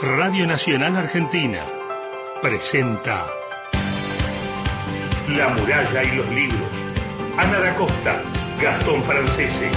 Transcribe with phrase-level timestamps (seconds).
[0.00, 1.66] Radio Nacional Argentina
[2.40, 3.26] presenta
[5.26, 6.70] La muralla y los libros.
[7.36, 8.22] Ana da Costa,
[8.62, 9.70] Gastón Francese.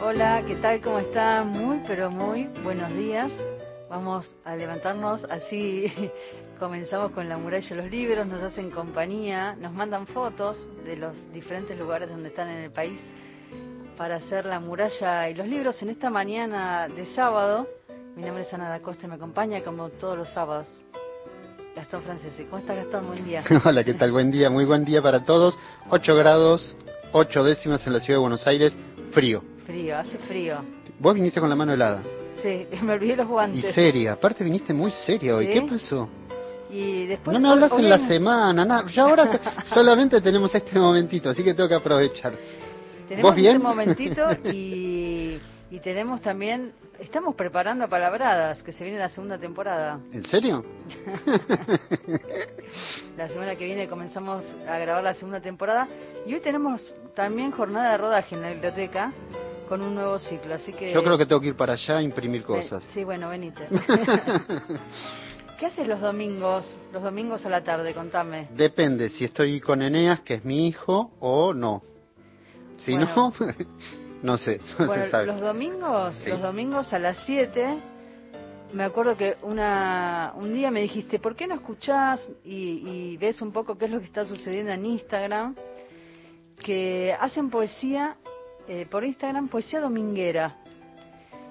[0.00, 0.80] Hola, ¿qué tal?
[0.82, 1.42] ¿Cómo está?
[1.42, 3.32] Muy, pero muy buenos días.
[3.90, 5.92] Vamos a levantarnos, así
[6.58, 11.32] comenzamos con la muralla de los libros, nos hacen compañía, nos mandan fotos de los
[11.32, 13.00] diferentes lugares donde están en el país
[13.96, 17.66] para hacer la muralla y los libros en esta mañana de sábado.
[18.14, 20.68] Mi nombre es Ana da Costa y me acompaña como todos los sábados.
[21.74, 22.44] Gastón Francesi.
[22.44, 23.06] ¿Cómo está Gastón?
[23.06, 23.44] Buen día.
[23.64, 24.12] Hola, ¿qué tal?
[24.12, 25.58] Buen día, muy buen día para todos.
[25.90, 26.76] 8 grados,
[27.12, 28.74] 8 décimas en la ciudad de Buenos Aires,
[29.12, 29.42] frío.
[29.66, 30.64] Frío, hace frío.
[30.98, 32.02] Vos viniste con la mano helada.
[32.42, 33.62] Sí, me olvidé los guantes.
[33.62, 35.46] Y seria, aparte viniste muy seria hoy.
[35.46, 35.52] ¿Sí?
[35.52, 36.08] ¿Qué pasó?
[36.70, 38.86] Y después, No me hablas en la semana, nada.
[38.88, 42.36] Ya ahora solamente tenemos este momentito, así que tengo que aprovechar.
[43.08, 43.52] Tenemos ¿Vos bien?
[43.56, 45.38] este momentito y,
[45.70, 50.00] y tenemos también, estamos preparando Palabradas, que se viene la segunda temporada.
[50.12, 50.64] ¿En serio?
[53.16, 55.88] La semana que viene comenzamos a grabar la segunda temporada
[56.26, 59.10] y hoy tenemos también jornada de rodaje en la biblioteca
[59.68, 60.92] con un nuevo ciclo, así que...
[60.92, 62.84] Yo creo que tengo que ir para allá a imprimir cosas.
[62.84, 63.66] Eh, sí, bueno, venite.
[65.58, 66.74] ¿Qué haces los domingos?
[66.92, 68.48] Los domingos a la tarde, contame.
[68.54, 71.82] Depende si estoy con Eneas, que es mi hijo, o no.
[72.78, 73.08] Si Bueno.
[73.16, 73.32] no,
[74.22, 75.26] no sé, no Bueno, se sabe.
[75.26, 76.28] los domingos, Sí.
[76.30, 77.78] los domingos a las 7,
[78.74, 82.82] me acuerdo que una, un día me dijiste, ¿por qué no escuchás y,
[83.12, 85.54] y ves un poco qué es lo que está sucediendo en Instagram?
[86.62, 88.16] Que hacen poesía
[88.68, 90.58] eh, por Instagram, poesía dominguera.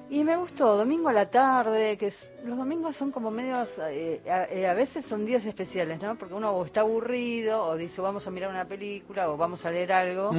[0.09, 4.21] Y me gustó, domingo a la tarde, que es- los domingos son como medios, eh,
[4.29, 6.15] a, eh, a veces son días especiales, ¿no?
[6.15, 9.71] Porque uno o está aburrido, o dice vamos a mirar una película, o vamos a
[9.71, 10.31] leer algo.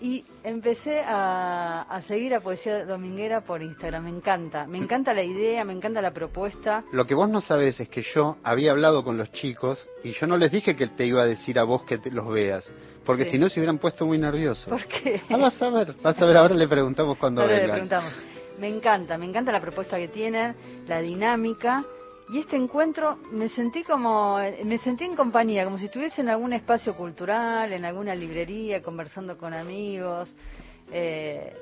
[0.00, 4.02] Y empecé a, a seguir a Poesía Dominguera por Instagram.
[4.02, 4.66] Me encanta.
[4.66, 6.82] Me encanta la idea, me encanta la propuesta.
[6.90, 10.26] Lo que vos no sabés es que yo había hablado con los chicos y yo
[10.26, 12.68] no les dije que te iba a decir a vos que te los veas,
[13.06, 13.32] porque Sí.
[13.32, 14.66] si no se hubieran puesto muy nerviosos.
[14.68, 17.74] Porque Ah, vas a ver, vas a ver, ahora le preguntamos cuando Ahora le vengan.
[17.76, 18.12] preguntamos.
[18.62, 20.54] Me encanta, me encanta la propuesta que tienen,
[20.86, 21.84] la dinámica.
[22.32, 26.52] Y este encuentro me sentí como, me sentí en compañía, como si estuviese en algún
[26.52, 30.32] espacio cultural, en alguna librería, conversando con amigos.
[30.92, 31.52] Eh,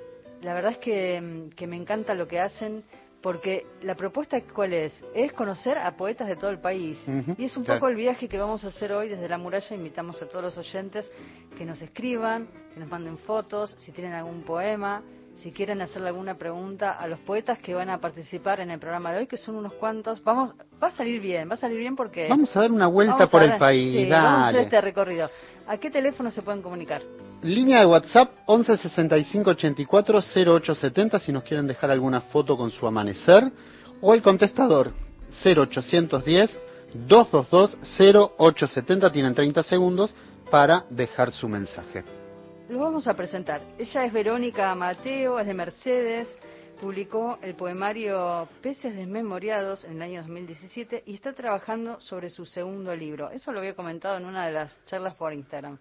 [0.42, 2.84] la verdad es que, que me encanta lo que hacen,
[3.22, 4.92] porque la propuesta, ¿cuál es?
[5.14, 7.00] Es conocer a poetas de todo el país.
[7.38, 7.80] Y es un claro.
[7.80, 9.74] poco el viaje que vamos a hacer hoy desde la muralla.
[9.74, 11.10] Invitamos a todos los oyentes
[11.56, 15.02] que nos escriban, que nos manden fotos, si tienen algún poema,
[15.36, 19.12] si quieren hacerle alguna pregunta a los poetas que van a participar en el programa
[19.12, 20.22] de hoy, que son unos cuantos.
[20.22, 23.26] Vamos, va a salir bien, va a salir bien porque Vamos a dar una vuelta
[23.26, 25.30] por el país, sí, vamos a hacer este recorrido.
[25.66, 27.02] ¿A qué teléfono se pueden comunicar?
[27.42, 32.86] Línea de WhatsApp 11 65 84 0870 si nos quieren dejar alguna foto con su
[32.86, 33.44] amanecer
[34.00, 34.92] o el contestador
[35.44, 36.58] 0810
[37.06, 40.14] 222 0870 tienen 30 segundos
[40.50, 42.19] para dejar su mensaje.
[42.70, 43.60] Lo vamos a presentar.
[43.78, 46.38] Ella es Verónica Mateo, es de Mercedes,
[46.80, 52.94] publicó el poemario Peces Desmemoriados en el año 2017 y está trabajando sobre su segundo
[52.94, 53.28] libro.
[53.30, 55.80] Eso lo había comentado en una de las charlas por Instagram.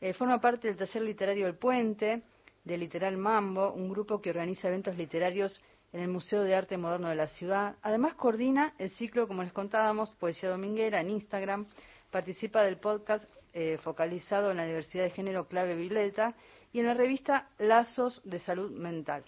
[0.00, 2.22] Eh, forma parte del taller literario El Puente,
[2.62, 5.60] de Literal Mambo, un grupo que organiza eventos literarios
[5.92, 7.74] en el Museo de Arte Moderno de la ciudad.
[7.82, 11.66] Además coordina el ciclo, como les contábamos, Poesía Dominguera en Instagram.
[12.12, 16.34] Participa del podcast eh, focalizado en la diversidad de género Clave Vileta
[16.72, 19.24] y en la revista Lazos de Salud Mental.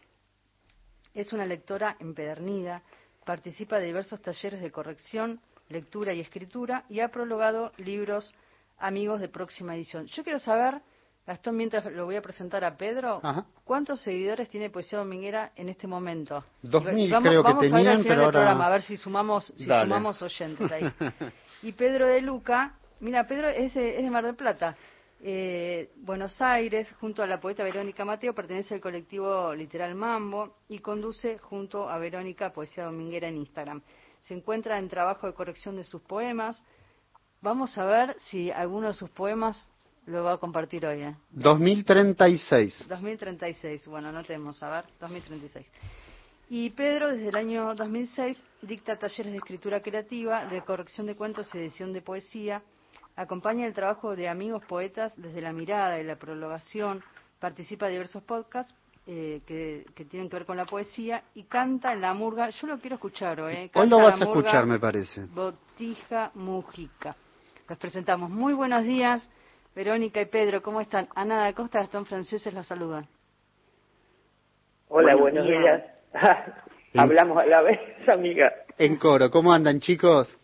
[1.15, 2.82] Es una lectora empedernida,
[3.25, 8.34] participa de diversos talleres de corrección, lectura y escritura y ha prologado libros
[8.78, 10.06] amigos de próxima edición.
[10.06, 10.81] Yo quiero saber,
[11.27, 13.47] Gastón, mientras lo voy a presentar a Pedro, Ajá.
[13.65, 16.44] ¿cuántos seguidores tiene Poesía Dominguera en este momento?
[16.62, 18.66] Dos mil vamos- creo que vamos a ver al tenían, final pero del ahora- programa,
[18.66, 19.84] a ver si sumamos, si Dale.
[19.84, 20.93] sumamos oyentes ahí.
[21.62, 24.76] Y Pedro de Luca, mira, Pedro es de, es de Mar del Plata.
[25.25, 30.78] Eh, Buenos Aires, junto a la poeta Verónica Mateo, pertenece al colectivo Literal Mambo y
[30.78, 33.82] conduce junto a Verónica Poesía Dominguera en Instagram.
[34.20, 36.64] Se encuentra en trabajo de corrección de sus poemas.
[37.40, 39.70] Vamos a ver si alguno de sus poemas
[40.06, 41.02] lo va a compartir hoy.
[41.02, 41.14] ¿eh?
[41.31, 42.87] 2036.
[42.88, 45.66] 2036, bueno, anotemos, a ver, 2036.
[46.50, 51.48] Y Pedro, desde el año 2006, dicta talleres de escritura creativa, de corrección de cuentos
[51.55, 52.62] y edición de poesía,
[53.17, 57.03] acompaña el trabajo de amigos poetas desde la mirada y la prologación,
[57.38, 58.75] participa de diversos podcasts
[59.06, 62.50] eh, que, que tienen que ver con la poesía y canta en la murga.
[62.50, 63.55] Yo lo quiero escuchar hoy.
[63.55, 63.70] ¿eh?
[63.75, 65.25] Hoy lo Canta vas la a escuchar, me parece.
[65.26, 67.17] Botija Mujica.
[67.69, 68.31] los presentamos.
[68.31, 69.29] Muy buenos días,
[69.75, 71.08] Verónica y Pedro, ¿cómo están?
[71.15, 73.08] Ana da Costa, Gastón Franceses los saludan.
[74.88, 75.82] Hola, buenos, días.
[76.94, 78.53] Hablamos a la vez, amiga.
[78.79, 80.38] En coro, ¿cómo andan chicos?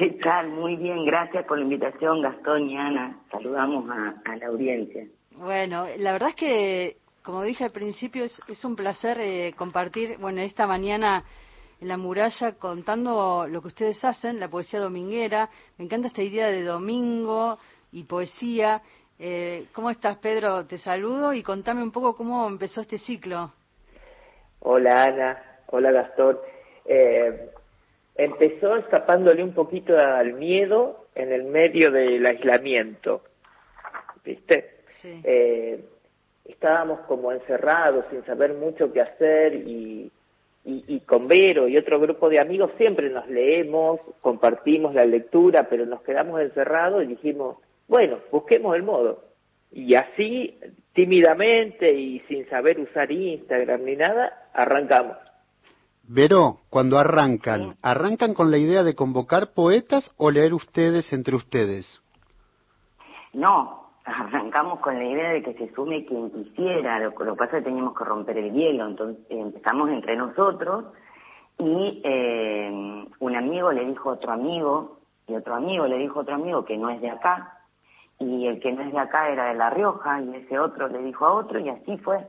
[0.00, 0.48] ¿Qué tal?
[0.48, 3.20] Muy bien, gracias por la invitación, Gastón y Ana.
[3.30, 5.04] Saludamos a, la audiencia.
[5.32, 10.16] Bueno, la verdad es que, como dije al principio, es, es un placer eh, compartir,
[10.16, 11.22] bueno, esta mañana
[11.82, 15.50] en la muralla contando lo que ustedes hacen, la poesía dominguera.
[15.76, 17.58] Me encanta esta idea de domingo
[17.92, 18.80] y poesía.
[19.18, 20.64] Eh, ¿Cómo estás, Pedro?
[20.64, 23.52] Te saludo y contame un poco cómo empezó este ciclo.
[24.60, 25.42] Hola, Ana.
[25.66, 26.38] Hola, Gastón.
[26.86, 27.50] Eh,
[28.24, 33.22] empezó escapándole un poquito al miedo en el medio del aislamiento.
[34.24, 34.82] ¿Viste?
[34.88, 35.20] Sí.
[35.24, 35.82] Eh,
[36.44, 40.10] estábamos como encerrados sin saber mucho qué hacer y,
[40.64, 45.86] y, con Vero y otro grupo de amigos siempre nos leemos, compartimos la lectura, pero
[45.86, 47.56] nos quedamos encerrados y dijimos,
[47.88, 49.24] bueno, busquemos el modo.
[49.72, 50.58] Y así,
[50.92, 55.16] tímidamente y sin saber usar Instagram ni nada, arrancamos.
[56.12, 62.02] Vero, cuando arrancan, ¿arrancan con la idea de convocar poetas o leer ustedes entre ustedes?
[63.32, 67.62] No, arrancamos con la idea de que se sume quien quisiera, lo, que pasa es
[67.62, 70.86] que teníamos que romper el hielo, entonces empezamos entre nosotros
[71.58, 74.98] y eh, un amigo le dijo a otro amigo
[75.28, 77.60] y otro amigo le dijo a otro amigo que no es de acá
[78.18, 81.02] y el que no es de acá era de La Rioja y ese otro le
[81.04, 82.26] dijo a otro y así fue.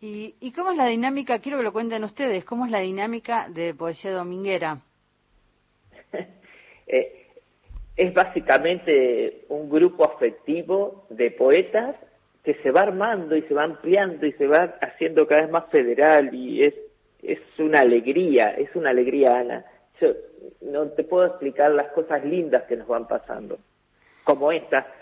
[0.00, 1.40] ¿Y, cómo es la dinámica?
[1.40, 2.44] Quiero que lo cuenten ustedes.
[2.44, 4.78] ¿Cómo es la dinámica de poesía dominguera?
[6.90, 7.26] Eh,
[7.96, 11.96] es básicamente un grupo afectivo de poetas
[12.42, 15.66] que se va armando y se va ampliando y se va haciendo cada vez más
[15.66, 16.72] federal y es,
[17.22, 19.66] es una alegría, es una alegría, Ana.
[20.00, 20.14] Yo
[20.62, 23.58] no te puedo explicar las cosas lindas que nos van pasando,
[24.24, 24.86] como esta.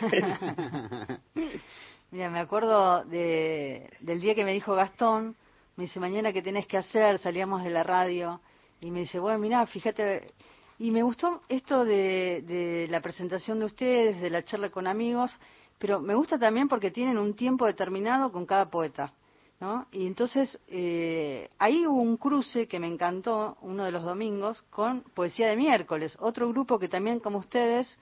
[2.12, 5.36] Mira, me acuerdo de, del día que me dijo Gastón,
[5.76, 8.40] me dice, mañana qué tenés que hacer, salíamos de la radio,
[8.80, 10.34] y me dice, bueno, mira, fíjate,
[10.80, 15.38] y me gustó esto de, de la presentación de ustedes, de la charla con amigos,
[15.78, 19.14] pero me gusta también porque tienen un tiempo determinado con cada poeta.
[19.60, 19.86] ¿No?
[19.92, 25.02] Y entonces eh, ahí hubo un cruce que me encantó uno de los domingos con
[25.12, 27.98] Poesía de Miércoles, otro grupo que también como ustedes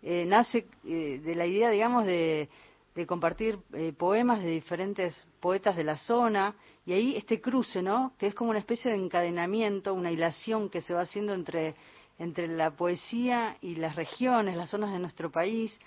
[0.00, 2.48] eh, nace eh, de la idea, digamos, de,
[2.94, 6.54] de compartir eh, poemas de diferentes poetas de la zona
[6.84, 8.12] y ahí este cruce, ¿no?
[8.18, 11.74] Que es como una especie de encadenamiento, una hilación que se va haciendo entre
[12.18, 15.78] entre la poesía y las regiones, las zonas de nuestro país.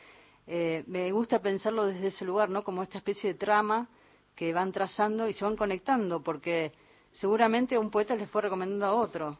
[0.47, 2.63] Eh, me gusta pensarlo desde ese lugar, ¿no?
[2.63, 3.87] Como esta especie de trama
[4.35, 6.73] que van trazando y se van conectando, porque
[7.13, 9.37] seguramente a un poeta les fue recomendando a otro.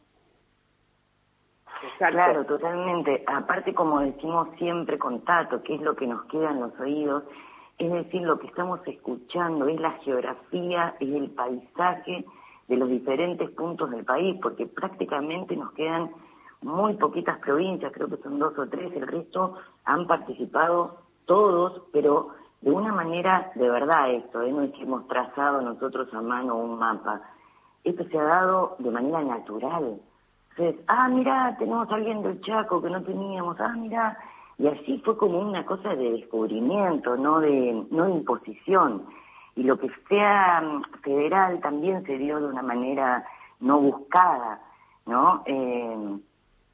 [1.98, 3.24] Claro, totalmente.
[3.28, 7.24] Aparte, como decimos siempre con Tato, que es lo que nos queda en los oídos,
[7.78, 12.26] es decir, lo que estamos escuchando es la geografía, es el paisaje
[12.68, 16.10] de los diferentes puntos del país, porque prácticamente nos quedan
[16.62, 22.30] muy poquitas provincias, creo que son dos o tres, el resto han participado todos, pero
[22.62, 24.52] de una manera de verdad esto, ¿eh?
[24.52, 27.22] no es que hemos trazado nosotros a mano un mapa,
[27.84, 30.00] esto se ha dado de manera natural.
[30.58, 34.18] Entonces, ah, mira, tenemos alguien del Chaco que no teníamos, ah, mira,
[34.58, 39.06] y así fue como una cosa de descubrimiento, no de, no de imposición.
[39.56, 43.26] Y lo que sea mm, federal también se dio de una manera
[43.60, 44.62] no buscada,
[45.06, 45.44] ¿no?
[45.46, 46.20] Eh,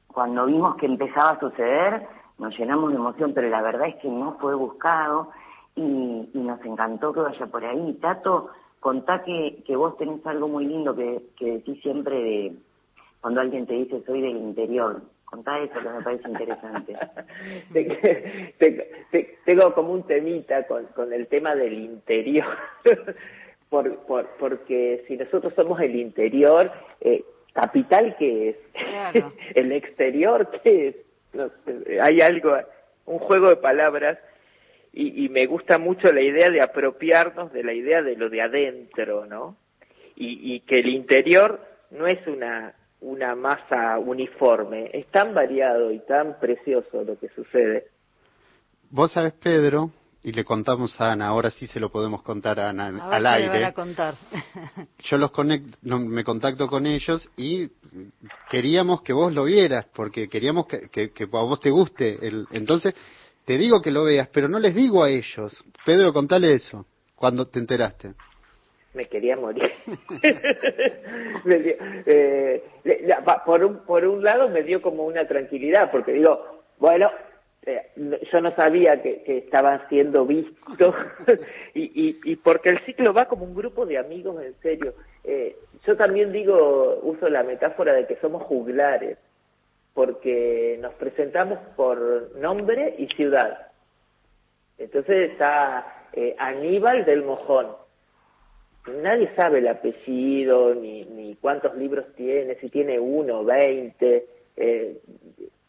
[0.08, 2.06] cuando vimos que empezaba a suceder,
[2.38, 5.30] nos llenamos de emoción, pero la verdad es que no fue buscado
[5.74, 7.94] y, nos encantó que vaya por ahí.
[7.94, 12.56] Tato, contá que, que vos tenés algo muy lindo que, que decís siempre de
[13.20, 15.02] cuando alguien te dice soy del interior.
[15.32, 16.94] Contá eso que me parece interesante.
[19.46, 22.54] tengo como un temita con, con el tema del interior,
[23.70, 26.70] por, por, porque si nosotros somos el interior,
[27.00, 27.24] eh,
[27.54, 28.56] capital qué es,
[29.54, 30.96] el exterior qué es,
[32.02, 32.54] hay algo,
[33.06, 34.18] un juego de palabras
[34.92, 38.42] y, y, me gusta mucho la idea de apropiarnos de la idea de lo de
[38.42, 39.56] adentro, ¿no?
[40.14, 41.58] Y, y que el interior
[41.90, 44.90] no es una una masa uniforme.
[44.92, 47.86] Es tan variado y tan precioso lo que sucede.
[48.90, 49.90] Vos sabés, Pedro,
[50.22, 53.64] y le contamos a Ana, ahora sí se lo podemos contar a Ana al aire.
[53.64, 54.14] a contar.
[55.00, 55.32] Yo los
[55.82, 57.68] me contacto con ellos y
[58.48, 62.24] queríamos que vos lo vieras, porque queríamos que, que, a vos te guste.
[62.26, 62.94] El, entonces,
[63.44, 65.64] te digo que lo veas, pero no les digo a ellos.
[65.84, 68.14] Pedro, contale eso, cuando te enteraste.
[68.94, 69.70] Me quería morir.
[72.04, 72.62] Eh,
[73.44, 77.10] por, un, por un lado me dio como una tranquilidad, porque digo, bueno,
[77.64, 77.90] eh,
[78.32, 80.94] yo no sabía que, estaban siendo vistos
[81.74, 84.94] y, y, porque el ciclo va como un grupo de amigos en serio.
[85.24, 85.56] Eh,
[85.86, 89.18] yo también digo, uso la metáfora de que somos juglares,
[89.94, 93.68] porque nos presentamos por nombre y ciudad.
[94.78, 97.68] Entonces está eh, Aníbal del Mojón.
[98.86, 104.26] Nadie sabe el apellido, ni, ni cuántos libros tiene, si tiene uno, veinte.
[104.56, 105.00] Eh,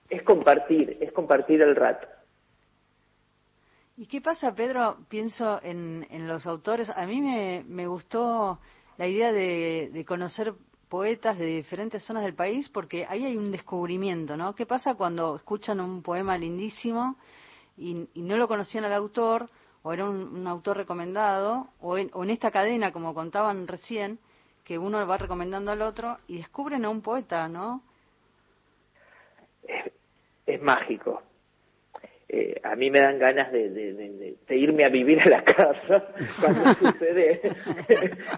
[0.09, 2.07] es compartir, es compartir el rato.
[3.95, 4.97] ¿Y qué pasa, Pedro?
[5.09, 6.89] Pienso en, en los autores.
[6.89, 8.59] A mí me, me gustó
[8.97, 10.53] la idea de, de, conocer
[10.89, 14.55] poetas de diferentes zonas del país porque ahí hay un descubrimiento, ¿no?
[14.55, 17.17] ¿Qué pasa cuando escuchan un poema lindísimo
[17.77, 19.49] y, y no lo conocían al autor
[19.83, 24.17] o era un, autor recomendado o en, o en esta cadena, como contaban recién,
[24.63, 27.81] que uno va recomendando al otro y descubren a un poeta, ¿no?
[30.45, 31.21] es, mágico.
[32.29, 36.07] Eh, a mí me dan ganas de, de, irme a vivir a la casa
[36.39, 37.41] cuando sucede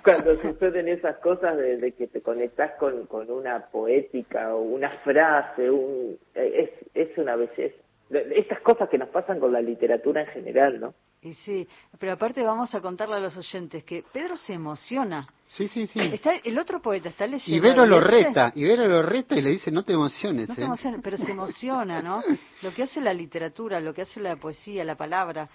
[0.03, 5.69] cuando suceden esas cosas de, que te conectas con, con una poética o una frase
[5.69, 7.75] un, es, es una belleza
[8.09, 10.93] estas cosas que nos pasan con la literatura en general no
[11.25, 11.67] y sí,
[11.97, 15.27] pero aparte vamos a contarle a los oyentes que Pedro se emociona.
[15.43, 15.99] Sí, sí, sí.
[15.99, 17.67] Está, el otro poeta está leyendo.
[17.67, 20.49] Ibero lo reta, Ibero lo reta y le dice, no te emociones.
[20.49, 20.65] No te ¿eh?
[20.65, 22.21] emociones, pero se emociona, ¿no?
[22.61, 25.49] Lo que hace la literatura, lo que hace la poesía, la palabra.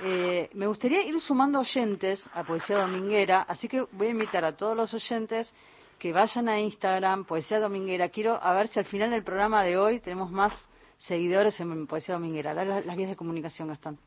[0.00, 4.56] Eh, me gustaría ir sumando oyentes a Poesía Dominguera, así que voy a invitar a
[4.56, 5.52] todos los oyentes
[5.98, 8.08] que vayan a Instagram, Poesía Dominguera.
[8.08, 10.52] Quiero a ver si al final del programa de hoy tenemos más
[10.98, 12.54] seguidores en Poesía Dominguera.
[12.54, 13.98] Las, las vías de comunicación, Gastón.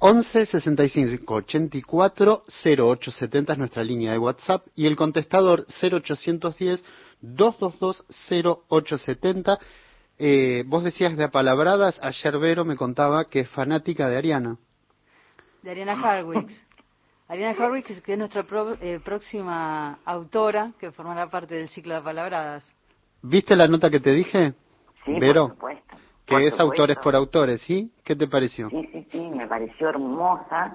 [0.00, 6.84] 11 65 84 0870 es nuestra línea de WhatsApp y el contestador 0810
[7.20, 9.58] 222 0870.
[10.20, 14.56] Eh, vos decías de apalabradas, ayer Vero me contaba que es fanática de Ariana.
[15.62, 16.62] De Ariana Harwicks.
[17.28, 18.46] Ariana Harwicks, que es nuestra
[18.80, 22.72] eh, próxima autora, que formará parte del ciclo de apalabradas.
[23.22, 24.54] ¿Viste la nota que te dije?
[25.04, 25.48] Sí, Vero.
[25.48, 27.90] por supuesto que es autores por autores, ¿sí?
[28.04, 28.68] ¿Qué te pareció?
[28.68, 30.74] Sí, sí, sí, me pareció hermosa.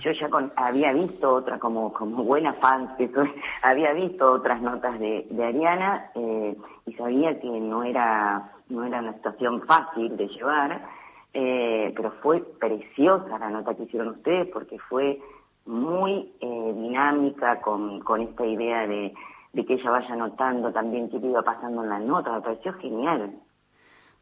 [0.00, 3.10] Yo ya había visto otra, como, como buena fan que
[3.62, 6.56] había visto otras notas de, de Ariana eh,
[6.86, 10.86] y sabía que no era, no era una situación fácil de llevar,
[11.34, 15.18] eh, pero fue preciosa la nota que hicieron ustedes porque fue
[15.66, 19.12] muy eh, dinámica con, con esta idea de,
[19.52, 23.32] de que ella vaya notando también qué iba pasando en la nota, me pareció genial.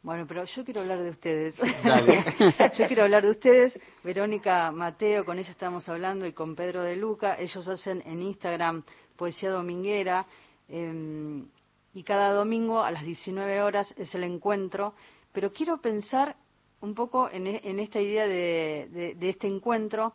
[0.02, 1.56] Bueno, pero yo quiero hablar de ustedes.
[2.78, 3.78] yo quiero hablar de ustedes.
[4.02, 7.36] Verónica Mateo, con ella estamos hablando, y con Pedro de Luca.
[7.38, 8.82] Ellos hacen en Instagram
[9.16, 10.24] Poesía Dominguera.
[10.68, 11.46] Em,
[11.92, 14.94] y cada domingo a las 19 horas es el encuentro.
[15.32, 16.34] Pero quiero pensar
[16.80, 20.14] un poco en, e, esta idea de, este encuentro.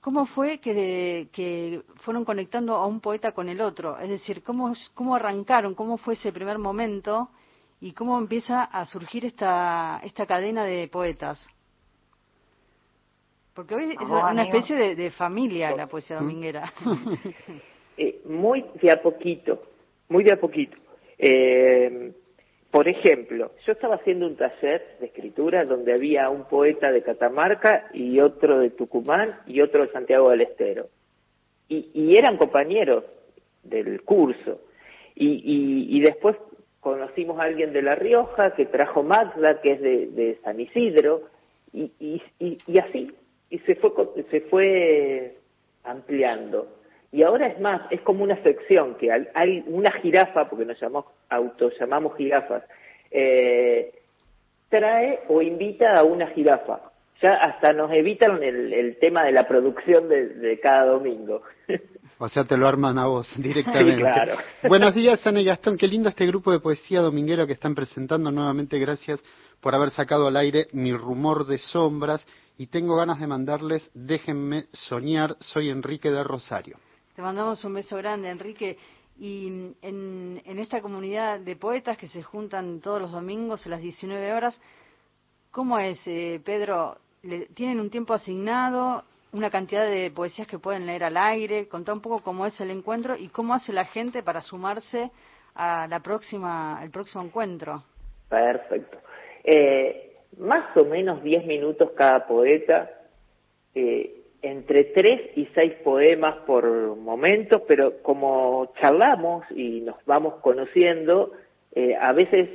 [0.00, 3.98] ¿Cómo fue que, que, fueron conectando a un poeta con el otro?
[3.98, 5.74] Es decir, ¿cómo, cómo arrancaron?
[5.74, 7.30] ¿Cómo fue ese primer momento?
[7.80, 11.46] Y cómo empieza a surgir esta, esta cadena de poetas.
[13.54, 16.72] Porque hoy es una especie de, familia la poesía dominguera.
[18.02, 19.62] Eh, muy de a poquito,
[20.08, 20.74] muy de a poquito.
[21.18, 22.12] Eh,
[22.70, 27.90] por ejemplo, yo estaba haciendo un taller de escritura donde había un poeta de Catamarca
[27.92, 30.86] y otro de Tucumán y otro de Santiago del Estero.
[31.68, 33.04] Y, y eran compañeros
[33.64, 34.60] del curso.
[35.14, 36.36] Y, y, después
[36.80, 41.22] conocimos a alguien de La Rioja que trajo Magda, que es de, San Isidro,
[41.72, 42.22] y, y,
[42.66, 43.12] y, así,
[43.50, 43.92] y se fue,
[44.30, 45.36] se fue
[45.84, 46.68] ampliando.
[47.12, 51.06] Y ahora es más, es como una sección, que hay una jirafa, porque nos llamamos,
[51.28, 52.64] auto llamamos jirafas,
[53.10, 53.92] eh,
[54.68, 56.80] trae o invita a una jirafa.
[57.20, 61.42] Ya hasta nos evitan el, el tema de la producción de, de cada domingo.
[62.22, 64.02] O sea, te lo arman a vos directamente.
[64.02, 64.36] claro.
[64.68, 65.78] Buenos días, Ana y Gastón.
[65.78, 68.78] Qué lindo este grupo de poesía dominguero que están presentando nuevamente.
[68.78, 69.22] Gracias
[69.58, 72.26] por haber sacado al aire mi rumor de sombras.
[72.58, 75.34] Y tengo ganas de mandarles, déjenme soñar.
[75.40, 76.76] Soy Enrique de Rosario.
[77.16, 78.76] Te mandamos un beso grande, Enrique.
[79.18, 79.46] Y
[79.80, 84.60] en, esta comunidad de poetas que se juntan todos los domingos a las 19 horas,
[85.50, 86.98] ¿cómo es, eh, Pedro?
[87.54, 89.04] ¿Tienen un tiempo asignado?
[89.32, 92.70] Una cantidad de poesías que pueden leer al aire, contar un poco cómo es el
[92.70, 95.10] encuentro y cómo hace la gente para sumarse
[95.54, 97.82] a la próxima, al próximo encuentro.
[98.28, 98.98] Perfecto.
[99.44, 102.90] Eh, más o menos 10 minutos cada poeta.
[103.74, 106.64] Eh, entre tres y seis poemas por
[106.96, 111.32] momento, pero como charlamos y nos vamos conociendo,
[111.74, 112.48] eh, a veces,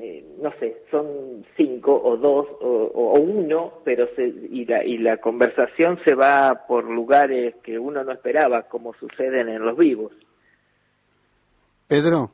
[0.00, 5.18] eh, no sé, son cinco o dos o, uno, pero se, y, la, y la
[5.18, 10.12] conversación se va por lugares que uno no esperaba, como suceden en los vivos.
[11.86, 12.30] Pedro.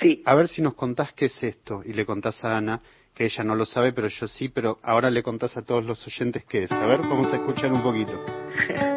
[0.00, 0.22] Sí.
[0.24, 2.80] A ver si nos contás qué es esto y le contás a Ana
[3.14, 6.04] que ella no lo sabe, pero yo sí, pero ahora le contás a todos los
[6.06, 6.72] oyentes qué es.
[6.72, 8.12] A ver, vamos a escuchar un poquito.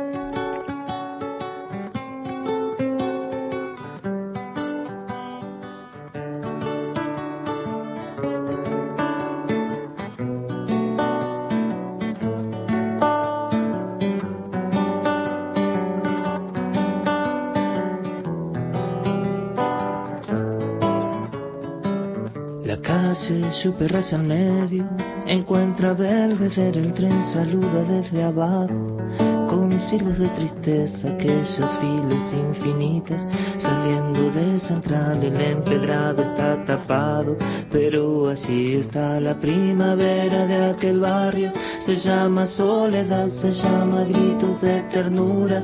[23.98, 24.86] perras al medio,
[25.26, 28.98] encuentra Belvedere, el tren saluda desde abajo,
[29.50, 33.26] con silbos de tristeza, aquellas filas infinitas,
[33.60, 37.38] saliendo de central, el empedrado está tapado,
[37.72, 41.52] pero así está la primavera de aquel barrio,
[41.86, 45.64] se llama soledad, se llama gritos de ternura,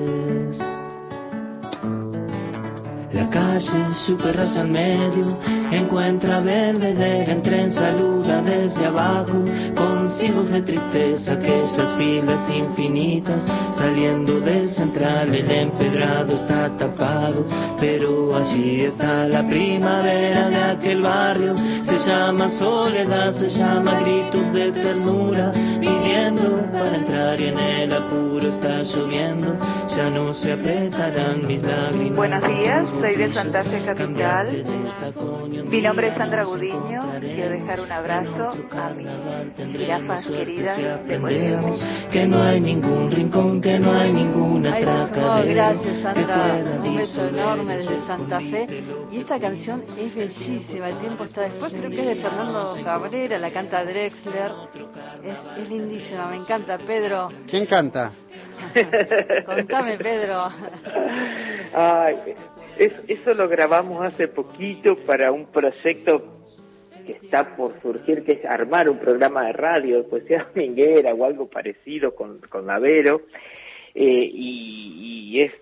[3.51, 5.37] Calle super al medio,
[5.71, 9.43] encuentra Belvedere, el tren saluda desde abajo,
[9.75, 10.01] con
[10.51, 13.43] de tristeza, aquellas filas infinitas,
[13.75, 17.45] saliendo del central, el empedrado está tapado,
[17.79, 24.71] pero allí está la primavera de aquel barrio, se llama soledad, se llama gritos de
[24.71, 29.57] ternura, pidiendo para entrar y en el apuro está lloviendo,
[29.95, 32.15] ya no se apretarán mis lágrimas.
[32.15, 34.63] Buenos días soy de Santa Fe Capital.
[35.69, 37.01] Mi nombre es Sandra Gudiño.
[37.19, 43.79] Quiero dejar un abrazo a mis jirafas queridas de Que no hay ningún rincón, que
[43.79, 46.60] no hay ninguna oh, Gracias, Sandra.
[46.83, 48.67] Un beso enorme desde Santa Fe.
[49.11, 50.89] Y esta canción es bellísima.
[50.89, 51.73] El tiempo está después.
[51.73, 54.51] Creo que es de Fernando Cabrera, la canta Drexler.
[55.23, 56.77] Es, es lindísima, me encanta.
[56.77, 57.29] Pedro.
[57.47, 58.13] ¿Quién canta?
[59.45, 60.49] Contame, Pedro.
[61.73, 62.17] Ay,
[62.77, 66.41] eso lo grabamos hace poquito para un proyecto
[67.05, 71.25] que está por surgir, que es armar un programa de radio de poesía dominguera o
[71.25, 73.21] algo parecido con, con Navero,
[73.93, 75.53] eh, y, es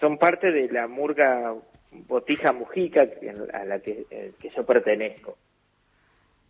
[0.00, 1.54] son parte de la murga
[1.90, 3.06] Botija Mujica
[3.52, 5.36] a la que, eh, que yo pertenezco.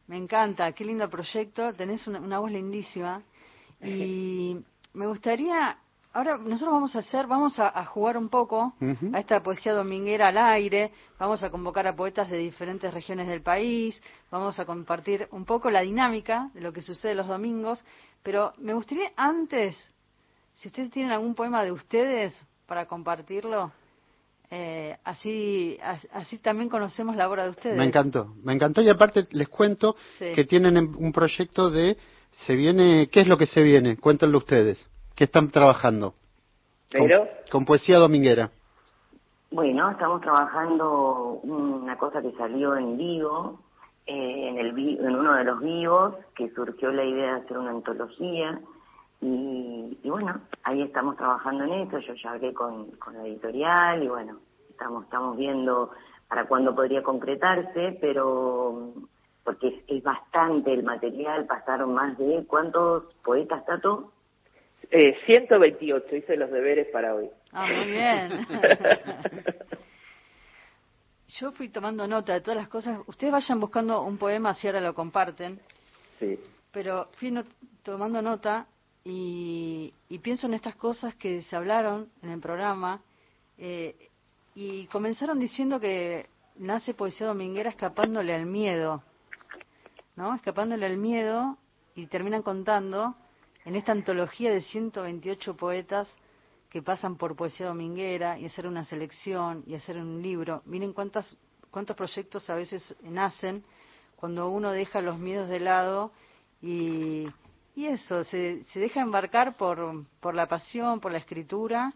[0.08, 3.22] Me encanta, qué lindo proyecto, tenés una, una voz lindísima
[3.82, 4.56] y
[4.94, 5.78] me gustaría
[6.16, 8.72] Ahora nosotros vamos a hacer, vamos a, jugar un poco
[9.12, 13.42] a esta poesía dominguera al aire, vamos a convocar a poetas de diferentes regiones del
[13.42, 17.84] país, vamos a compartir un poco la dinámica de lo que sucede los domingos,
[18.22, 19.76] pero me gustaría antes,
[20.54, 23.72] si ustedes tienen algún poema de ustedes para compartirlo,
[24.50, 25.76] eh, así,
[26.12, 27.76] así también conocemos la obra de ustedes.
[27.76, 31.96] Me encantó, me encantó y aparte les cuento que tienen un proyecto de,
[32.30, 33.96] se viene, ¿qué es lo que se viene?
[33.96, 34.88] Cuéntenlo ustedes.
[35.14, 36.14] ¿Qué están trabajando?
[36.90, 37.26] ¿Pero?
[37.50, 38.50] Con, poesía dominguera.
[39.50, 43.60] Bueno, estamos trabajando una cosa que salió en vivo,
[44.06, 47.70] eh, en, el, en uno de los vivos, que surgió la idea de hacer una
[47.70, 48.60] antología.
[49.20, 51.98] Y, bueno, ahí estamos trabajando en eso.
[51.98, 54.38] Yo ya hablé con, con la editorial y bueno,
[54.70, 55.90] estamos, estamos viendo
[56.28, 58.92] para cuándo podría concretarse, pero
[59.44, 64.12] porque es, es, bastante el material, pasaron más de cuántos poetas, Tato?
[64.90, 67.30] Eh, 128, hice los deberes para hoy.
[67.52, 68.46] Ah, muy bien.
[71.28, 73.00] Yo fui tomando nota de todas las cosas.
[73.06, 75.60] Ustedes vayan buscando un poema si ahora lo comparten.
[76.18, 76.38] Sí.
[76.70, 77.32] Pero fui
[77.82, 78.66] tomando nota
[79.08, 83.00] y, pienso en estas cosas que se hablaron en el programa
[83.56, 84.10] eh,
[84.56, 89.04] y comenzaron diciendo que nace poesía dominguera escapándole al miedo,
[90.16, 90.34] ¿no?
[90.34, 91.56] Escapándole al miedo
[91.94, 93.14] y terminan contando
[93.64, 96.12] en esta antología de 128 poetas
[96.68, 100.62] que pasan por poesía dominguera y hacer una selección y hacer un libro.
[100.64, 101.36] Miren cuántas,
[101.70, 103.62] cuántos proyectos a veces nacen
[104.16, 106.10] cuando uno deja los miedos de lado
[106.60, 107.28] y,
[107.76, 111.92] y eso, se, se deja embarcar por, por la pasión, por la escritura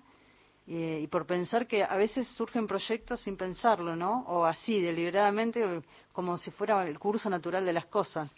[0.66, 4.20] y por pensar que a veces surgen proyectos sin pensarlo, ¿no?
[4.28, 8.32] O así, deliberadamente, como si fuera el curso natural de las cosas.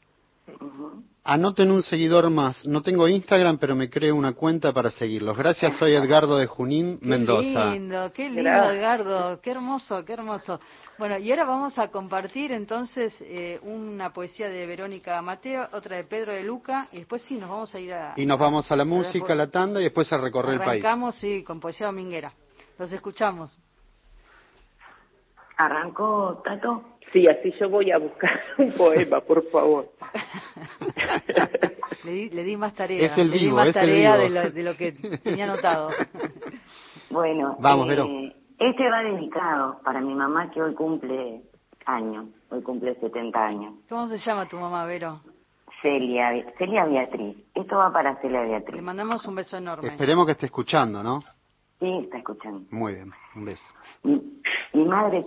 [1.24, 2.66] Anoten un seguidor más.
[2.66, 5.36] No tengo Instagram, pero me creo una cuenta para seguirlos.
[5.36, 7.70] Gracias, soy Edgardo de Junín, Mendoza.
[7.70, 9.40] Qué lindo, qué lindo, Edgardo.
[9.40, 10.58] Qué hermoso, qué hermoso.
[10.98, 16.04] Bueno, y ahora vamos a compartir entonces eh, una poesía de Verónica Mateo, otra de
[16.04, 18.14] Pedro de Luca, y después sí, nos vamos a ir a...
[18.16, 20.84] Y nos vamos a la música, a la tanda, y después a recorrer el país.
[20.84, 22.32] Arrancamos, sí, con poesía dominguera.
[22.78, 23.56] Los escuchamos.
[25.56, 26.91] ¿Arrancó, Tato?
[27.12, 29.88] Sí, así yo voy a buscar un poema, por favor.
[32.04, 33.06] le, di, más tarea.
[33.06, 35.90] Es el le di más tarea de lo, que tenía anotado.
[37.10, 41.42] Bueno, Vamos, eh, este va dedicado para mi mamá que hoy cumple
[41.84, 43.74] años, hoy cumple 70 años.
[43.86, 45.20] ¿Cómo se llama tu mamá, Vero?
[45.82, 47.36] Celia, Celia Beatriz.
[47.54, 48.76] Esto va para Celia Beatriz.
[48.76, 49.88] Le mandamos un beso enorme.
[49.88, 51.20] Esperemos que esté escuchando, ¿no?
[51.78, 52.66] Sí, está escuchando.
[52.70, 53.68] Muy bien, un beso.
[54.04, 55.22] mi madre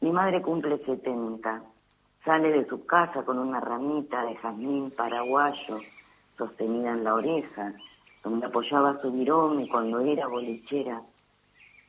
[0.00, 1.62] mi madre cumple 70.
[2.24, 5.78] Sale de su casa con una ramita de jazmín paraguayo
[6.36, 7.74] sostenida en la oreja,
[8.22, 11.02] donde apoyaba su virome cuando era bolichera,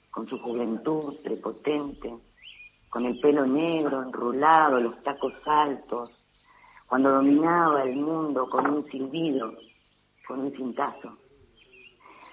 [0.10, 2.12] con su juventud prepotente,
[2.90, 6.12] con el pelo negro enrulado, los tacos altos,
[6.88, 9.54] cuando dominaba el mundo con un silbido,
[10.28, 11.16] con un cintazo.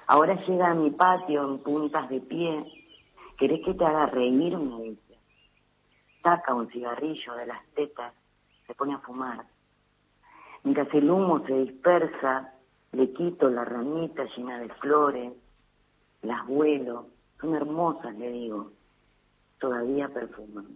[0.06, 2.64] Ahora llega a mi patio en puntas de pie.
[3.36, 4.96] ¿Querés que te haga reírme?
[6.26, 8.12] Saca un cigarrillo de las tetas,
[8.66, 9.46] se pone a fumar.
[10.64, 12.52] Mientras el humo se dispersa,
[12.90, 15.32] le quito la ramita llena de flores,
[16.22, 17.06] las vuelo,
[17.40, 18.72] son hermosas, le digo,
[19.60, 20.66] todavía perfuman.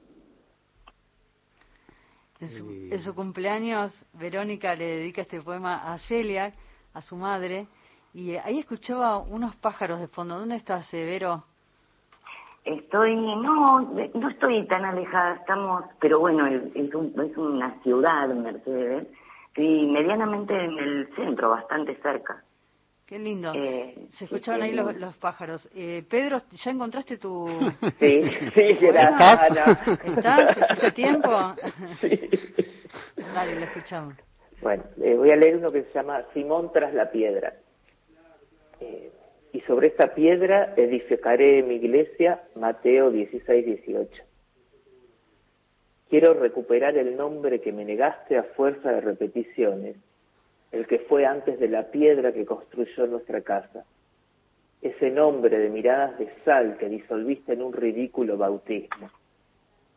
[2.38, 6.54] En su, cumpleaños, Verónica le dedica este poema a Celia,
[6.94, 7.66] a su madre,
[8.14, 10.38] y ahí escuchaba unos pájaros de fondo.
[10.38, 11.44] ¿Dónde está Severo?
[12.64, 19.08] Estoy, no, no estoy tan alejada, estamos, pero bueno, es, es una ciudad, Mercedes,
[19.56, 22.42] y medianamente en el centro, bastante cerca.
[23.10, 23.52] Qué lindo.
[23.54, 25.68] Eh, Se escuchaban ahí los, los pájaros.
[25.74, 27.48] Eh, Pedro, ¿ya encontraste tu...?
[27.98, 28.22] Sí,
[28.54, 29.50] sí, ¿Estás?
[30.04, 30.94] ¿Estás?
[30.94, 31.28] tiempo?
[32.00, 32.30] Sí.
[33.34, 34.14] Dale, lo escuchamos.
[34.62, 37.54] Bueno, eh, voy a leer uno que se llama Simón tras la piedra.
[38.78, 39.10] Eh,
[39.52, 44.22] y sobre esta piedra edificaré mi iglesia, Mateo 16, 18.
[46.08, 49.96] Quiero recuperar el nombre que me negaste a fuerza de repeticiones,
[50.72, 53.84] el que fue antes de la piedra que construyó nuestra casa.
[54.82, 59.10] Ese nombre de miradas de sal que disolviste en un ridículo bautismo,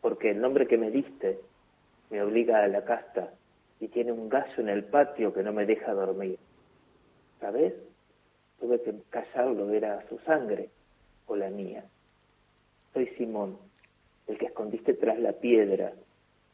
[0.01, 1.39] porque el nombre que me diste
[2.09, 3.31] me obliga a la casta
[3.79, 6.37] y tiene un gallo en el patio que no me deja dormir.
[7.39, 7.73] ¿Sabes?
[8.63, 10.69] Tuve que callarlo, era su sangre
[11.27, 11.83] o la mía.
[12.93, 13.57] Soy Simón,
[14.25, 15.91] el que escondiste tras la piedra.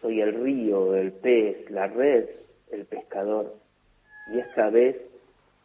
[0.02, 2.28] Soy el río, el pez, la red,
[2.72, 3.56] el pescador.
[4.34, 4.95] Y esta vez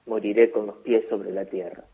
[0.04, 1.85] moriré con los pies sobre la tierra.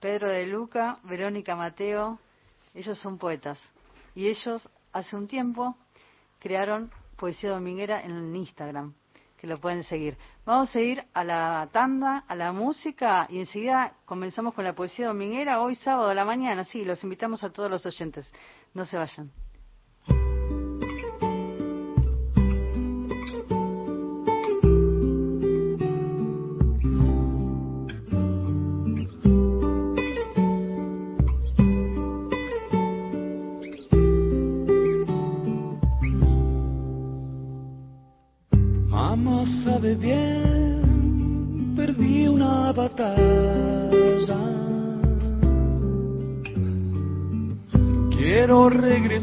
[0.00, 2.18] Pedro de Luca, Verónica Mateo,
[2.74, 3.58] ellos son poetas.
[4.14, 5.74] Y ellos hace un tiempo
[6.38, 8.92] crearon Poesía Dominguera en Instagram
[9.46, 10.16] lo pueden seguir.
[10.44, 15.06] Vamos a ir a la tanda, a la música y enseguida comenzamos con la poesía
[15.06, 16.64] dominguera hoy sábado a la mañana.
[16.64, 18.32] Sí, los invitamos a todos los oyentes.
[18.74, 19.30] No se vayan.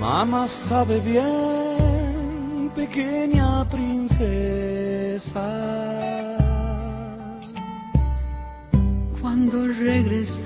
[0.00, 5.46] Mamá sabe bien, pequeña princesa,
[9.20, 10.45] cuando regreses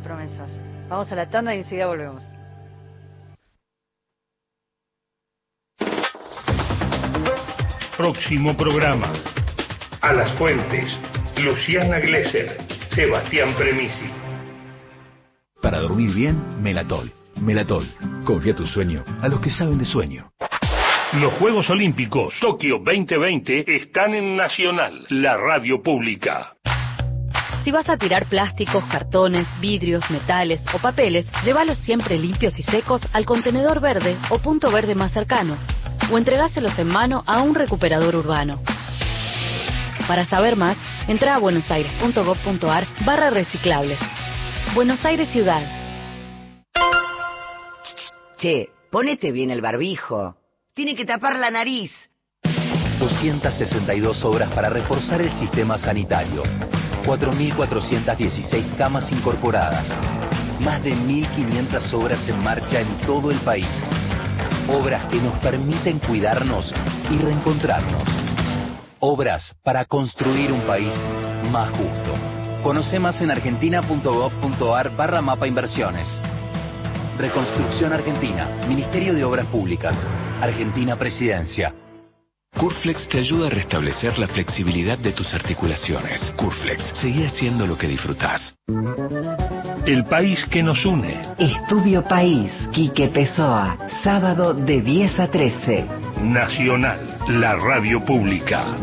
[0.00, 0.50] de promesas.
[0.88, 2.22] Vamos a la tanda y enseguida volvemos.
[7.96, 9.12] Próximo programa.
[10.00, 10.98] A las fuentes.
[11.36, 12.56] Luciana Glesser.
[12.90, 14.10] Sebastián Premisi.
[15.62, 17.12] Para dormir bien, Melatol.
[17.40, 17.86] Melatol.
[18.24, 20.32] Confía tu sueño a los que saben de sueño.
[21.14, 26.54] Los Juegos Olímpicos Tokio 2020 están en Nacional, la radio pública.
[27.64, 33.02] Si vas a tirar plásticos, cartones, vidrios, metales o papeles, llévalos siempre limpios y secos
[33.12, 35.58] al contenedor verde o punto verde más cercano,
[36.10, 38.62] o entregáselos en mano a un recuperador urbano.
[40.08, 43.98] Para saber más, entra a buenosaires.gov.ar barra reciclables.
[44.74, 45.62] Buenos Aires Ciudad.
[48.38, 50.34] Che, ponete bien el barbijo.
[50.72, 51.92] Tiene que tapar la nariz.
[52.98, 56.42] 262 obras para reforzar el sistema sanitario.
[57.04, 59.86] 4.416 camas incorporadas.
[60.60, 63.68] Más de 1.500 obras en marcha en todo el país.
[64.68, 66.74] Obras que nos permiten cuidarnos
[67.10, 68.02] y reencontrarnos.
[69.00, 70.92] Obras para construir un país
[71.50, 72.14] más justo.
[72.62, 76.06] Conoce más en argentina.gov.ar barra mapa inversiones.
[77.16, 79.96] Reconstrucción Argentina, Ministerio de Obras Públicas,
[80.40, 81.74] Argentina Presidencia.
[82.58, 86.20] Curflex te ayuda a restablecer la flexibilidad de tus articulaciones.
[86.36, 88.54] Curflex, seguí haciendo lo que disfrutás.
[89.86, 91.16] El país que nos une.
[91.38, 95.86] Estudio País, Quique Pessoa, sábado de 10 a 13.
[96.22, 98.76] Nacional, la radio pública.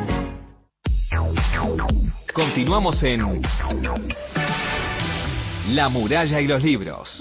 [2.34, 3.42] Continuamos en
[5.70, 7.20] La muralla y los libros.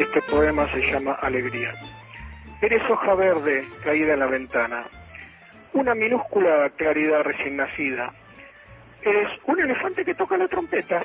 [0.00, 1.72] Este poema se llama Alegría.
[2.62, 4.84] Eres hoja verde caída en la ventana,
[5.72, 8.12] una minúscula claridad recién nacida.
[9.02, 11.02] Eres un elefante que toca la trompeta,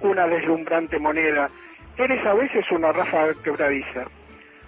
[0.00, 1.48] una deslumbrante moneda.
[1.96, 4.06] Eres a veces una ráfaga quebradiza,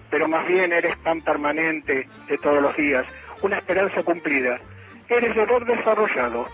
[0.09, 3.05] pero más bien eres pan permanente de todos los días,
[3.41, 4.61] una esperanza cumplida.
[5.09, 6.47] Eres dolor desarrollado.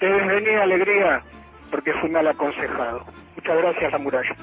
[0.00, 1.22] Te desvenía alegría
[1.70, 3.06] porque fui mal aconsejado.
[3.36, 4.36] Muchas gracias, la muralla.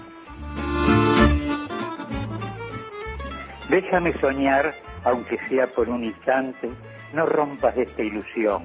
[3.69, 6.69] Déjame soñar, aunque sea por un instante,
[7.13, 8.63] no rompas esta ilusión,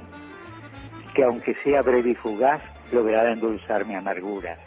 [1.14, 2.60] que aunque sea breve y fugaz,
[2.92, 4.58] logrará endulzar mi amargura.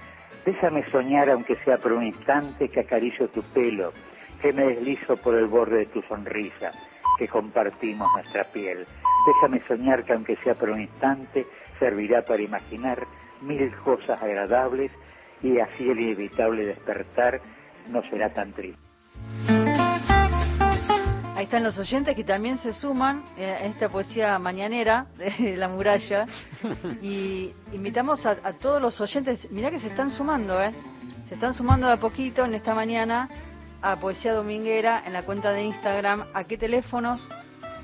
[0.43, 3.93] Déjame soñar, aunque sea por un instante, que acaricio tu pelo,
[4.41, 6.71] que me deslizo por el borde de tu sonrisa,
[7.19, 8.87] que compartimos nuestra piel.
[9.27, 11.45] Déjame soñar que aunque sea por un instante,
[11.77, 13.05] servirá para imaginar
[13.41, 14.91] mil cosas agradables
[15.43, 17.39] y así el inevitable despertar
[17.87, 18.82] no será tan triste.
[21.43, 25.67] Ahí están los oyentes que también se suman eh, a esta poesía mañanera de la
[25.67, 26.25] muralla
[27.01, 30.73] y invitamos a, todos los oyentes, mirá que se están sumando, ¿eh?
[31.27, 33.27] Se están sumando de a poquito en esta mañana
[33.81, 36.27] a Poesía Dominguera en la cuenta de Instagram.
[36.33, 37.27] ¿A qué teléfonos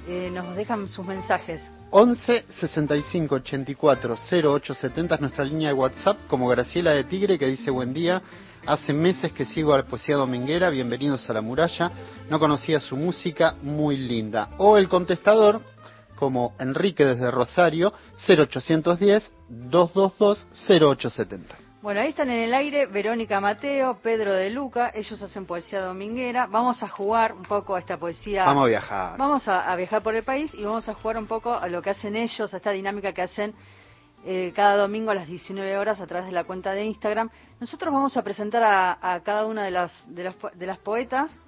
[0.08, 1.62] eh, nos dejan sus mensajes?
[1.92, 7.72] 11 65 84 0870 es nuestra línea de WhatsApp, como Graciela de Tigre que dice
[7.72, 8.22] buen día.
[8.66, 11.92] Hace meses que sigo a la poesía dominguera, bienvenidos a la muralla.
[12.30, 14.50] No conocía su música, muy linda.
[14.58, 15.62] O el contestador,
[16.16, 17.94] como Enrique desde Rosario,
[18.28, 21.70] 0810 222 0870.
[21.82, 26.46] Bueno, ahí están en el aire Verónica Mateo, Pedro de Luca, ellos hacen poesía dominguera.
[26.46, 28.44] Vamos a jugar un poco a esta poesía.
[28.44, 29.18] Vamos a viajar.
[29.18, 31.92] Vamos a, viajar por el país y vamos a jugar un poco a lo que
[31.92, 33.56] hacen ellos, a esta dinámica que hacen
[34.26, 37.30] eh, cada domingo a las 19 horas a través de la cuenta de Instagram.
[37.60, 41.40] Nosotros vamos a presentar a, cada una de las, de las, de las poetas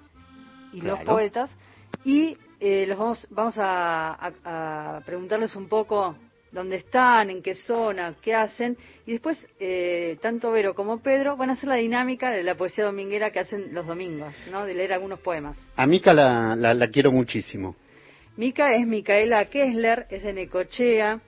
[0.72, 1.54] y los poetas
[2.04, 6.16] y eh, los vamos, vamos a preguntarles un poco
[6.52, 11.50] dónde están, en qué zona, qué hacen, y después eh, tanto Vero como Pedro van
[11.50, 14.64] a hacer la dinámica de la poesía dominguera que hacen los domingos, ¿no?
[14.64, 15.58] de leer algunos poemas.
[15.74, 17.74] A Mica la, la, quiero muchísimo.
[18.36, 21.20] Mica es Micaela Kessler, es de Necochea,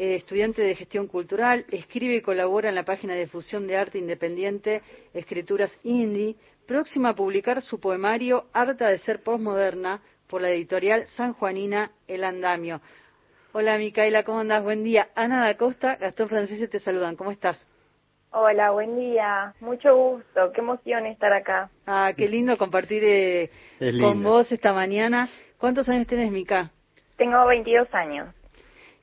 [0.00, 3.98] eh, estudiante de gestión cultural, escribe y colabora en la página de difusión de arte
[3.98, 4.80] independiente
[5.12, 6.36] Escrituras Indie,
[6.66, 12.24] próxima a publicar su poemario Harta de ser postmoderna por la editorial San Juanina El
[12.24, 12.80] Andamio.
[13.52, 14.62] Hola Micaela, ¿cómo andas?
[14.62, 15.10] Buen día.
[15.14, 17.14] Ana da Costa, Gastón Francese te saludan.
[17.14, 17.62] ¿Cómo estás?
[18.30, 19.52] Hola, buen día.
[19.60, 20.50] Mucho gusto.
[20.54, 21.68] Qué emoción estar acá.
[21.86, 23.50] Ah, qué lindo compartir eh,
[24.00, 25.28] con vos esta mañana.
[25.58, 26.70] ¿Cuántos años tienes, Mica?
[27.18, 28.34] Tengo 22 años.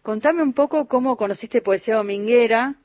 [0.02, 2.76] Contame un poco cómo conociste poesía dominguera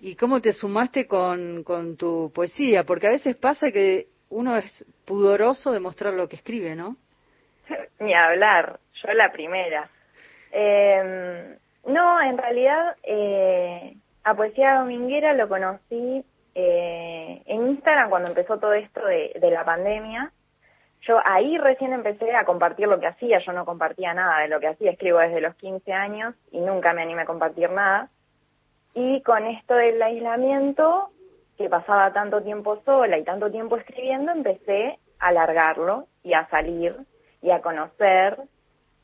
[0.00, 4.84] y cómo te sumaste con, con tu poesía, porque a veces pasa que uno es
[5.04, 6.96] pudoroso de mostrar lo que escribe, ¿no?
[8.00, 9.90] Ni hablar, yo la primera.
[10.52, 18.58] Eh, no, en realidad eh, a Poesía Dominguera lo conocí eh, en Instagram cuando empezó
[18.58, 20.32] todo esto de, la pandemia.
[21.02, 24.60] Yo ahí recién empecé a compartir lo que hacía, yo no compartía nada de lo
[24.60, 28.08] que hacía, escribo desde los 15 años y nunca me animé a compartir nada.
[28.94, 31.10] Y con esto del aislamiento,
[31.56, 36.96] que pasaba tanto tiempo sola y tanto tiempo escribiendo, empecé a alargarlo y a salir
[37.42, 38.38] y a conocer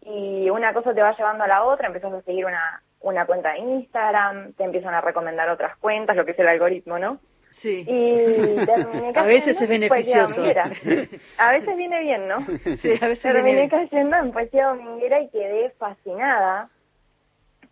[0.04, 3.52] y una cosa te va llevando a la otra, empiezas a seguir una, una cuenta
[3.52, 7.18] de Instagram, te empiezan a recomendar otras cuentas, lo que es el algoritmo, ¿no?
[7.60, 7.84] Sí.
[7.86, 8.56] Y
[9.18, 10.42] a veces es beneficioso.
[11.38, 12.38] A veces viene bien, ¿no?
[12.78, 16.68] Sí, a veces terminé cayendo en poesía dominguera y quedé fascinada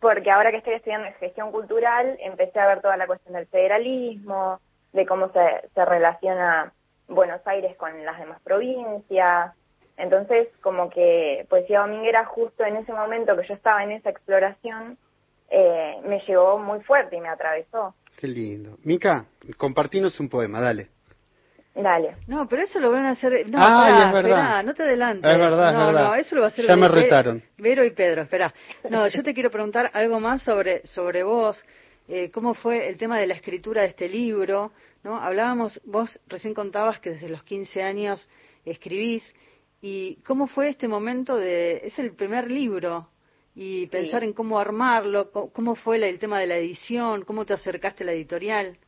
[0.01, 4.61] porque ahora que estoy estudiando gestión cultural empecé a ver toda la cuestión del federalismo,
[4.93, 6.73] de cómo se, se relaciona
[7.07, 9.53] Buenos Aires con las demás provincias,
[9.97, 14.99] entonces, como que Poesía Dominguera, justo en ese momento que yo estaba en esa exploración,
[15.51, 17.95] eh, me llegó muy fuerte y me atravesó.
[18.23, 18.79] Qué lindo.
[18.85, 20.91] Mica, compartinos un poema, dale.
[21.75, 22.19] Dale.
[22.29, 23.51] No, pero eso lo van a hacer.
[23.51, 24.63] No, ah, es verdad.
[24.63, 25.29] no te adelantes.
[25.29, 26.09] Es verdad, no, es verdad.
[26.09, 26.65] No, eso lo va a hacer.
[26.69, 27.43] Ya me retaron.
[27.59, 28.55] Vero y Pedro, espera.
[28.89, 31.65] No, yo te quiero preguntar algo más sobre, sobre vos.
[32.07, 34.71] Eh, ¿Cómo fue el tema de la escritura de este libro?
[35.03, 35.17] ¿no?
[35.21, 38.31] Hablábamos, vos recién contabas que desde los 15 años
[38.65, 39.35] escribís.
[39.81, 43.09] ¿Y cómo fue este momento de, es el primer libro,
[43.55, 48.05] y pensar en cómo armarlo, cómo fue el tema de la edición, cómo te acercaste
[48.05, 48.79] a la editorial?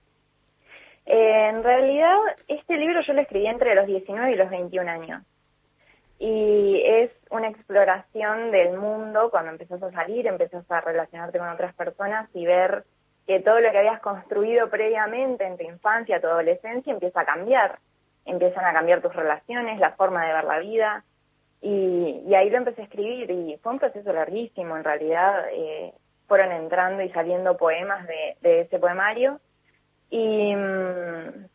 [1.06, 2.16] Eh, en realidad,
[2.48, 5.22] este libro yo lo escribí entre los 19 y los 21 años.
[6.18, 11.74] Y es una exploración del mundo cuando empezás a salir, empezás a relacionarte con otras
[11.74, 12.84] personas y ver
[13.26, 17.78] que todo lo que habías construido previamente en tu infancia, tu adolescencia, empieza a cambiar
[18.24, 21.04] empiezan a cambiar tus relaciones, la forma de ver la vida.
[21.66, 25.94] Y, ahí lo empecé a escribir y fue un proceso larguísimo, en realidad eh,
[26.28, 28.06] fueron entrando y saliendo poemas
[28.42, 29.40] de, ese poemario.
[30.10, 31.46] Y mm,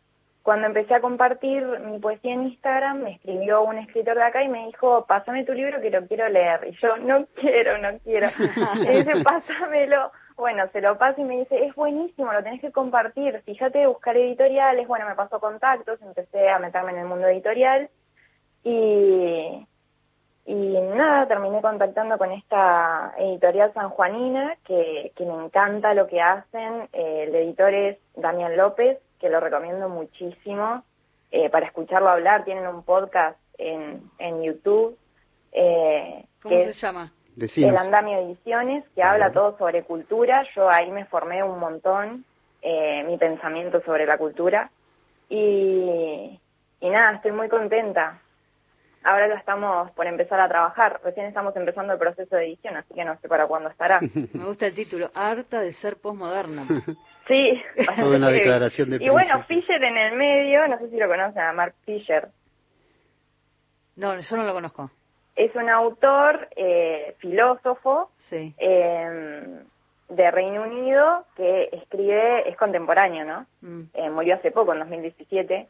[0.41, 4.47] cuando empecé a compartir mi poesía en Instagram, me escribió un escritor de acá y
[4.47, 6.61] me dijo, pásame tu libro que lo quiero leer.
[6.67, 8.29] Y yo, no quiero, no quiero.
[8.81, 10.11] y dice, pásamelo.
[10.37, 14.17] Bueno, se lo paso y me dice, es buenísimo, lo tenés que compartir, fíjate, buscar
[14.17, 17.89] editoriales, bueno, me pasó contactos, empecé a meterme en el mundo editorial
[18.63, 19.67] y,
[20.49, 26.89] y nada, terminé contactando con esta editorial sanjuanina que, que me encanta lo que hacen,
[26.91, 30.83] eh, el editor es Damián López, que lo recomiendo muchísimo
[31.29, 34.97] eh, para escucharlo hablar, tienen un podcast en, en YouTube.
[35.51, 37.13] Eh, ¿Cómo se llama?
[37.37, 40.43] El Andamio Ediciones, que habla todo sobre cultura.
[40.55, 42.25] Yo ahí me formé un montón
[42.63, 44.71] eh, mi pensamiento sobre la cultura.
[45.29, 46.39] Y,
[46.81, 48.19] y nada, estoy muy contenta.
[49.09, 51.01] Ahora lo estamos por empezar a trabajar.
[51.03, 53.99] Recién estamos empezando el proceso de edición, así que no sé para cuándo estará.
[54.33, 56.67] Me gusta el título, Harta de ser posmoderna.
[57.27, 57.59] sí.
[57.97, 61.41] Toda una declaración de Y bueno, Fisher en el medio, no sé si lo conocen
[61.41, 62.27] a Mark Fisher.
[63.95, 64.91] No, yo no lo conozco.
[65.35, 68.53] Es un autor, eh, filósofo, sí.
[68.59, 69.63] eh,
[70.09, 73.47] de Reino Unido que escribe, es contemporáneo, ¿no?
[73.61, 73.81] Mm.
[73.91, 75.67] Eh, murió hace poco, en 2017.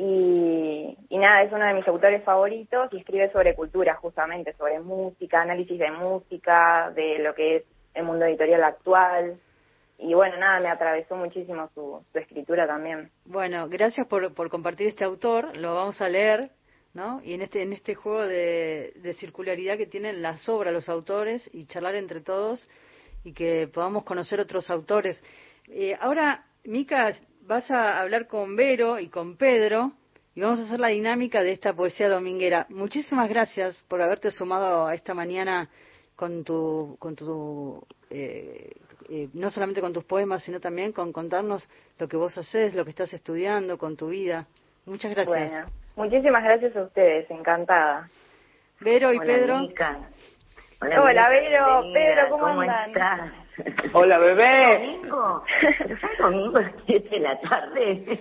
[0.00, 4.78] Y, y nada, es uno de mis autores favoritos y escribe sobre cultura, justamente, sobre
[4.78, 9.40] música, análisis de música, de lo que es el mundo editorial actual.
[9.98, 13.10] Y bueno, nada, me atravesó muchísimo su, escritura también.
[13.24, 16.52] Bueno, gracias por, por compartir este autor, lo vamos a leer,
[16.94, 17.20] ¿no?
[17.24, 21.50] Y en este, en este juego de, de circularidad que tienen las obras, los autores,
[21.52, 22.68] y charlar entre todos
[23.24, 25.20] y que podamos conocer otros autores.
[25.66, 27.10] Eh, ahora, Mica,
[27.48, 29.92] vas a hablar con Vero y con Pedro
[30.34, 32.66] y vamos a hacer la dinámica de esta poesía dominguera.
[32.68, 35.68] Muchísimas gracias por haberte sumado a esta mañana
[36.14, 38.70] con tu, con tu eh,
[39.08, 41.66] eh, no solamente con tus poemas, sino también con contarnos
[41.98, 44.46] lo que vos haces, lo que estás estudiando, con tu vida.
[44.84, 45.50] Muchas gracias.
[45.50, 48.10] Bueno, muchísimas gracias a ustedes, encantada.
[48.80, 49.56] Vero y Pedro.
[50.80, 53.47] Hola, Hola Pedro, Pedro, ¿cómo, ¿cómo Estás?
[53.92, 54.78] Hola, bebé.
[54.78, 58.20] Domingo, ¿es domingo a las 7 de la tarde?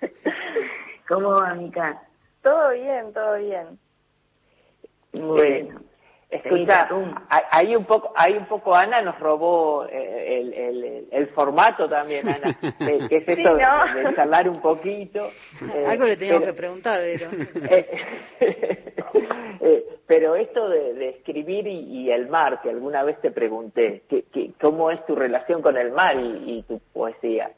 [1.08, 2.00] ¿Cómo va, Mica?
[2.42, 3.78] Todo bien, todo bien.
[5.12, 5.80] Bueno.
[6.30, 6.88] Escucha,
[7.28, 12.28] ahí un poco, ahí un poco Ana nos robó eh, el, el, el, formato también,
[12.28, 12.56] Ana,
[13.08, 15.28] que es esto de, charlar un poquito.
[15.74, 17.30] Eh, Algo le teníamos que preguntar, pero...
[19.62, 24.90] Eh, pero esto de, escribir y, el mar, que alguna vez te pregunté, ¿qué, cómo
[24.90, 27.50] es tu relación con el mar y, y, tu poesía?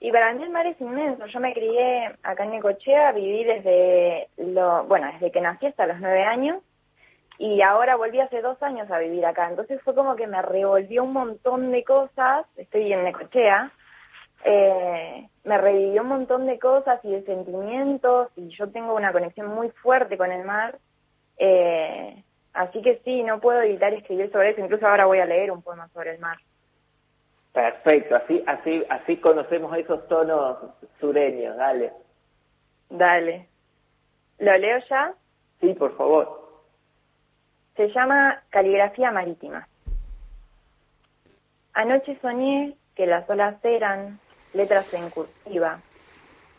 [0.00, 1.24] Y para mí el mar es inmenso.
[1.26, 5.98] Yo me crié acá en Necochea, viví desde lo, bueno, desde que nací hasta los
[5.98, 6.58] nueve años
[7.38, 9.48] y ahora volví hace dos años a vivir acá.
[9.48, 12.46] Entonces fue como que me revolvió un montón de cosas.
[12.56, 13.72] Estoy en Necochea.
[14.44, 19.48] Eh, me revivió un montón de cosas y de sentimientos y yo tengo una conexión
[19.48, 20.78] muy fuerte con el mar
[21.38, 22.22] eh,
[22.52, 24.60] así que sí, no puedo evitar escribir sobre eso.
[24.60, 26.36] Incluso ahora voy a leer un poema sobre el mar.
[27.52, 30.58] Perfecto, así, así, así conocemos esos tonos
[31.00, 31.56] sureños.
[31.56, 31.92] Dale.
[32.88, 33.48] Dale.
[34.38, 35.14] ¿Lo leo ya?
[35.60, 36.41] Sí, por favor.
[37.76, 39.66] Se llama Caligrafía Marítima.
[41.72, 44.20] Anoche soñé que las olas eran
[44.52, 45.80] letras en cursiva,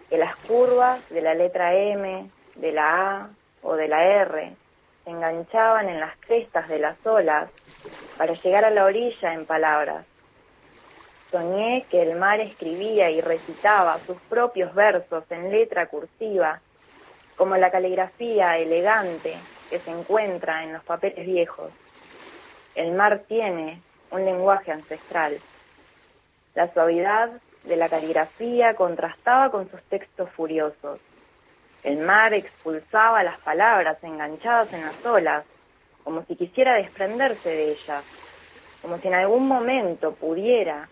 [0.10, 3.30] que las curvas de la letra M, de la A
[3.62, 4.56] o de la R
[5.04, 7.50] se enganchaban en las crestas de las olas
[8.18, 10.06] para llegar a la orilla en palabras.
[11.30, 16.60] Soñé que el mar escribía y recitaba sus propios versos en letra cursiva,
[17.36, 19.36] como la caligrafía elegante
[19.74, 21.72] que se encuentra en los papeles viejos.
[22.76, 25.40] El mar tiene un lenguaje ancestral.
[26.54, 27.32] La suavidad
[27.64, 31.00] de la caligrafía contrastaba con sus textos furiosos.
[31.84, 35.44] El mar expulsaba las palabras enganchadas en las olas,
[36.04, 38.04] como si quisiera desprenderse de ellas,
[38.84, 40.88] como si en algún momento pudiera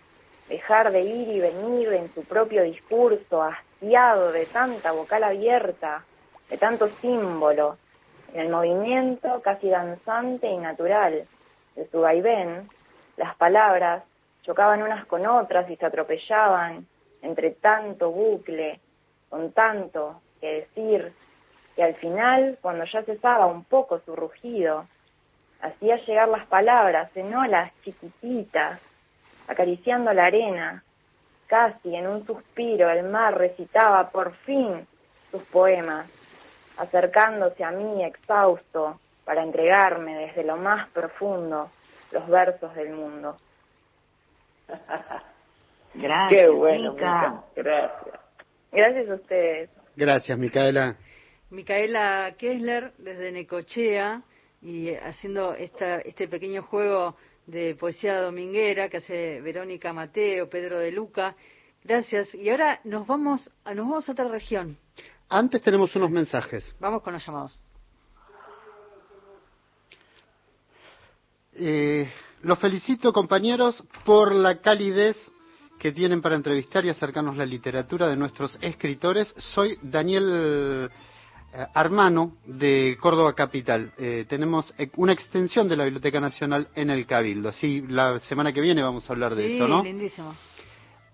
[0.50, 6.04] dejar de ir y venir en su propio discurso, hastiado de tanta vocal abierta,
[6.50, 7.78] de tanto símbolo,
[8.34, 11.26] en el movimiento casi danzante y natural
[11.76, 12.70] de su vaivén,
[13.18, 14.04] las palabras
[14.44, 16.88] chocaban unas con otras y se atropellaban
[17.22, 18.80] entre tanto bucle,
[19.30, 21.14] con tanto que decir,
[21.76, 24.88] que al final, cuando ya cesaba un poco su rugido,
[25.62, 28.82] hacía llegar las palabras en olas chiquititas,
[29.48, 30.84] acariciando la arena,
[31.48, 34.88] casi en un suspiro el mar recitaba por fin
[35.30, 36.08] sus poemas,
[36.78, 41.70] acercándose a mí exhausto para entregarme desde lo más profundo
[42.12, 43.38] los versos del mundo.
[45.94, 46.30] Gracias.
[46.30, 48.20] Qué bueno, Gracias.
[48.72, 49.70] Gracias a ustedes.
[49.96, 50.96] Gracias, Micaela.
[51.50, 54.22] Micaela Kessler, desde Necochea,
[54.62, 60.92] y haciendo esta, este pequeño juego de poesía dominguera que hace Verónica Mateo, Pedro de
[60.92, 61.36] Luca.
[61.84, 62.34] Gracias.
[62.36, 64.78] Y ahora nos vamos, nos vamos a otra región.
[65.32, 66.76] Antes tenemos unos mensajes.
[66.82, 67.58] Vamos con los llamados.
[71.54, 72.12] Eh,
[72.42, 75.16] los felicito, compañeros, por la calidez
[75.80, 79.34] que tienen para entrevistar y acercarnos la literatura de nuestros escritores.
[79.38, 80.90] Soy Daniel
[81.54, 83.94] eh, Armano de Córdoba Capital.
[83.98, 87.48] Eh, tenemos una extensión de la Biblioteca Nacional en el Cabildo.
[87.48, 89.82] Así, la semana que viene vamos a hablar de eso, ¿no?
[89.82, 90.36] lindísimo.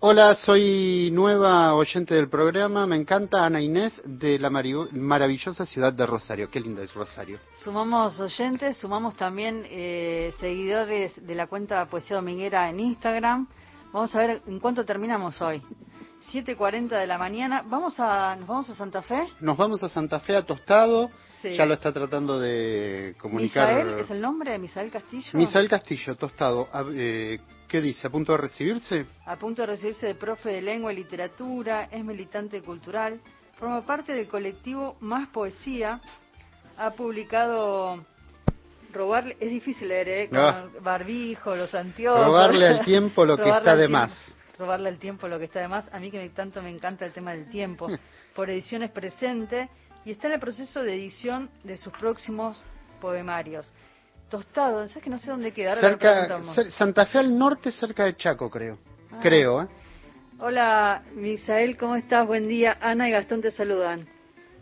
[0.00, 2.86] Hola, soy nueva oyente del programa.
[2.86, 6.48] Me encanta Ana Inés de la maravillosa ciudad de Rosario.
[6.48, 7.40] Qué lindo es Rosario.
[7.64, 13.48] Sumamos oyentes, sumamos también eh, seguidores de la cuenta Poesía Dominguera en Instagram.
[13.92, 15.60] Vamos a ver en cuánto terminamos hoy.
[16.32, 17.64] 7.40 de la mañana.
[17.66, 19.26] ¿Vamos a, ¿Nos vamos a Santa Fe?
[19.40, 21.10] Nos vamos a Santa Fe a Tostado.
[21.42, 23.84] Ya lo está tratando de comunicar.
[23.84, 24.52] ¿Misael es el nombre?
[24.52, 25.30] de ¿Misael Castillo?
[25.32, 26.68] Misael Castillo, Tostado.
[26.94, 28.06] Eh, ¿Qué dice?
[28.06, 29.06] ¿A punto de recibirse?
[29.26, 33.20] A punto de recibirse de profe de lengua y literatura, es militante cultural,
[33.58, 36.00] forma parte del colectivo Más Poesía,
[36.78, 38.04] ha publicado
[38.92, 40.28] robarle, es difícil leer, ¿eh?
[40.30, 42.24] Con barbijo, los anteojos.
[42.24, 44.34] Robarle al tiempo lo que está de más.
[44.58, 45.92] Robarle al tiempo lo que está de más.
[45.92, 47.86] A mí que tanto me encanta el tema del tiempo.
[48.34, 49.68] Por ediciones presente
[50.06, 52.62] y está en el proceso de edición de sus próximos
[53.00, 53.70] poemarios.
[54.28, 55.76] Tostado, ¿sabes que no sé dónde queda?
[55.80, 58.78] cerca, Santa Fe al norte, cerca de Chaco, creo.
[59.10, 59.20] Ah.
[59.22, 59.68] Creo, ¿eh?
[60.40, 62.26] Hola, Misael, ¿cómo estás?
[62.26, 62.76] Buen día.
[62.80, 64.06] Ana y Gastón te saludan.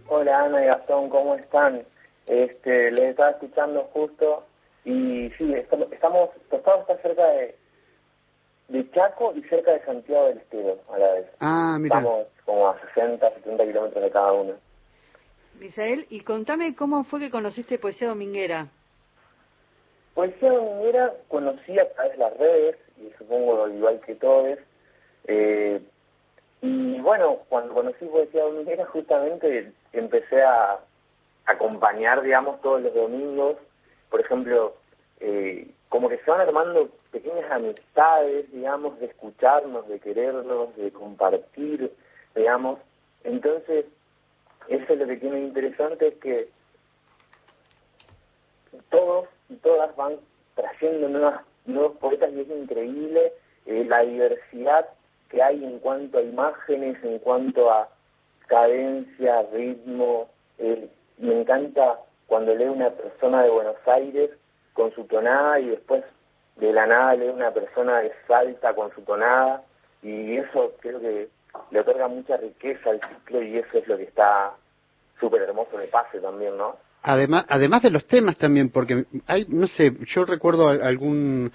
[0.09, 1.83] Hola, Ana y Gastón, ¿cómo están?
[2.27, 4.47] Este, les estaba escuchando justo
[4.85, 7.57] y sí, estamos, Tostado está cerca de,
[8.69, 11.27] de Chaco y cerca de Santiago del Estero a la vez.
[11.41, 11.99] Ah, mira.
[11.99, 14.55] Estamos como a 60, 70 kilómetros de cada uno.
[15.59, 18.69] Misael, y contame cómo fue que conociste Poesía Dominguera.
[20.17, 24.59] Poesía Dominguera conocí a través de las redes, y supongo igual que todos.
[25.27, 25.79] Eh,
[26.63, 30.79] y bueno, cuando conocí Poesía Dominguera justamente empecé a
[31.45, 33.59] acompañar, digamos, todos los domingos.
[34.09, 34.77] Por ejemplo,
[35.21, 41.93] eh, como que se van armando pequeñas amistades, digamos, de escucharnos, de querernos, de compartir,
[42.35, 42.79] digamos.
[43.23, 43.85] Entonces,
[44.69, 46.49] eso es lo que tiene interesante, es que
[48.89, 50.17] todos y todas van
[50.55, 53.33] trayendo nuevas, nuevos poetas y es increíble
[53.67, 54.87] eh, la diversidad
[55.29, 57.89] que hay en cuanto a imágenes, en cuanto a
[58.47, 60.29] cadencia, ritmo.
[60.59, 60.89] Eh,
[61.19, 64.31] me encanta cuando lee una persona de Buenos Aires
[64.73, 66.05] con su tonada y después
[66.57, 69.63] de la nada lee una persona de Salta con su tonada
[70.03, 71.29] y eso creo que
[71.71, 74.53] le otorga mucha riqueza al ciclo y eso es lo que está
[75.19, 76.77] súper hermoso de pase también, ¿no?
[77.09, 81.53] Además, además de los temas también, porque hay, no sé, yo recuerdo algún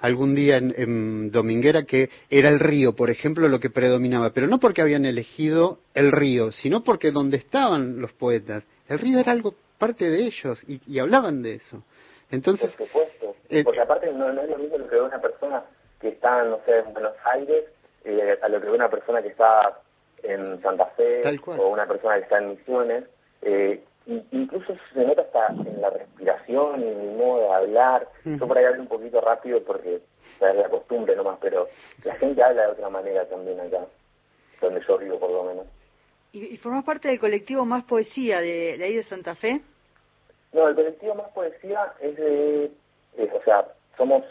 [0.00, 4.58] algún día en, Dominguera que era el río, por ejemplo, lo que predominaba, pero no
[4.58, 9.54] porque habían elegido el río, sino porque donde estaban los poetas, el río era algo
[9.78, 11.84] parte de ellos y, hablaban de eso.
[12.32, 15.62] Entonces, por supuesto, eh, porque aparte no, es lo mismo lo que ve una persona
[16.00, 17.66] que está, no sé, en Buenos Aires,
[18.04, 19.78] eh, a lo que ve una persona que está
[20.24, 23.04] en Santa Fe o una persona que está en Misiones.
[23.42, 28.08] Eh, incluso se nota hasta en la respiración y en el modo de hablar.
[28.24, 30.02] Yo por ahí hablo un poquito rápido porque es
[30.40, 31.68] la costumbre nomás, pero
[32.04, 33.84] la gente habla de otra manera también acá,
[34.60, 35.66] donde yo vivo por lo menos.
[36.32, 39.60] ¿Y, formas parte del colectivo Más Poesía de, ahí de Santa Fe?
[40.52, 42.70] No, el colectivo Más Poesía es de,
[43.18, 44.24] o sea, somos,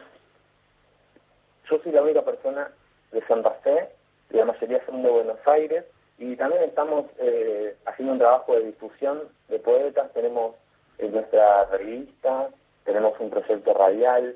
[1.69, 2.71] yo soy la única persona
[3.11, 3.89] de Santa Fe,
[4.29, 5.85] la mayoría son de Buenos Aires,
[6.17, 10.55] y también estamos eh, haciendo un trabajo de difusión de poetas, tenemos
[10.97, 12.49] en nuestra revista,
[12.85, 14.35] tenemos un proyecto radial,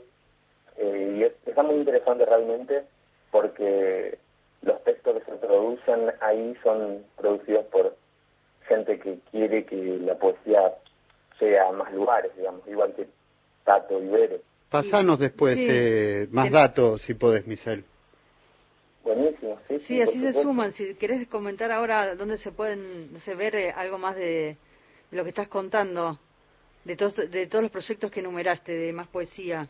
[0.78, 2.84] eh, y es, está muy interesante realmente
[3.32, 4.18] porque
[4.62, 7.96] los textos que se producen ahí son producidos por
[8.68, 10.74] gente que quiere que la poesía
[11.40, 13.08] sea a más lugares, digamos, igual que
[13.64, 14.38] Tato y Vero.
[14.70, 17.84] Pasanos después eh, más datos, si podés, Michelle.
[19.04, 19.80] Buenísimo, sí.
[19.80, 20.72] Sí, así se suman.
[20.72, 24.58] Si querés comentar ahora dónde se pueden se ver eh, algo más de,
[25.12, 26.18] lo que estás contando,
[26.86, 29.68] de todos, de todos los proyectos que enumeraste, de Más Poesía.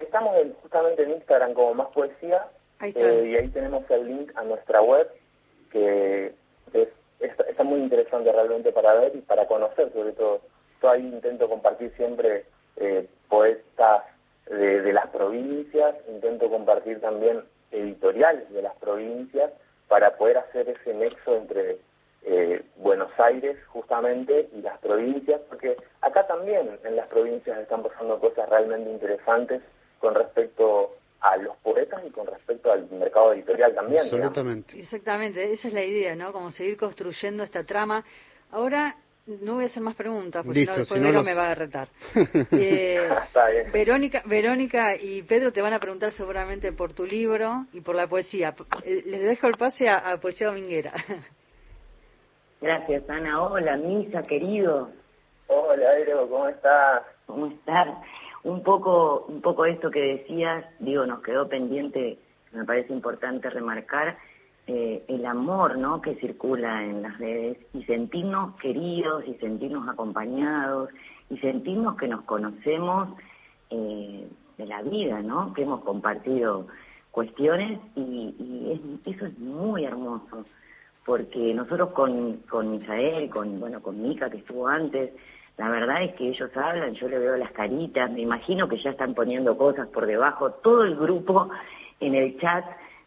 [0.00, 2.48] Estamos justamente en Instagram como Más Poesía
[2.80, 5.08] eh, y ahí tenemos el link a nuestra web
[5.70, 6.34] que
[6.72, 6.88] es,
[7.20, 10.40] está muy interesante realmente para ver y para conocer sobre todo.
[10.82, 12.46] Yo ahí intento compartir siempre
[12.76, 14.04] eh, poetas
[14.46, 17.42] de, de las provincias, intento compartir también
[17.72, 19.50] editoriales de las provincias
[19.88, 21.78] para poder hacer ese nexo entre
[22.24, 28.20] eh, Buenos Aires justamente y las provincias, porque acá también en las provincias están pasando
[28.20, 29.62] cosas realmente interesantes
[29.98, 34.00] con respecto a los poetas y con respecto al mercado editorial también.
[34.00, 34.78] Absolutamente.
[34.78, 36.32] Exactamente, esa es la idea, ¿no?
[36.32, 38.04] Como seguir construyendo esta trama.
[38.50, 38.96] Ahora,
[39.26, 41.88] no voy a hacer más preguntas, porque no, después me va a retar.
[42.52, 43.08] Eh,
[43.72, 48.06] Verónica, Verónica y Pedro te van a preguntar seguramente por tu libro y por la
[48.06, 48.54] poesía.
[48.84, 50.92] Eh, les dejo el pase a, Poesía Dominguera.
[52.60, 53.42] Gracias, Ana.
[53.42, 54.90] Hola, Misa, querido.
[55.46, 57.02] Hola, Ero, ¿cómo estás?
[57.26, 57.88] ¿Cómo estás?
[58.44, 62.18] Un poco, un poco esto que decías, digo, nos quedó pendiente,
[62.52, 64.18] me parece importante remarcar,
[64.66, 66.00] eh, el amor ¿no?
[66.00, 70.90] que circula en las redes y sentirnos queridos y sentirnos acompañados
[71.30, 73.08] y sentirnos que nos conocemos
[73.70, 75.52] eh, de la vida, ¿no?
[75.52, 76.68] que hemos compartido
[77.10, 80.44] cuestiones y, eso es muy hermoso
[81.04, 85.10] porque nosotros con, con Misael, con, bueno, con Mica que estuvo antes,
[85.58, 88.90] la verdad es que ellos hablan, yo le veo las caritas, me imagino que ya
[88.90, 91.50] están poniendo cosas por debajo, todo el grupo
[92.00, 92.64] en el chat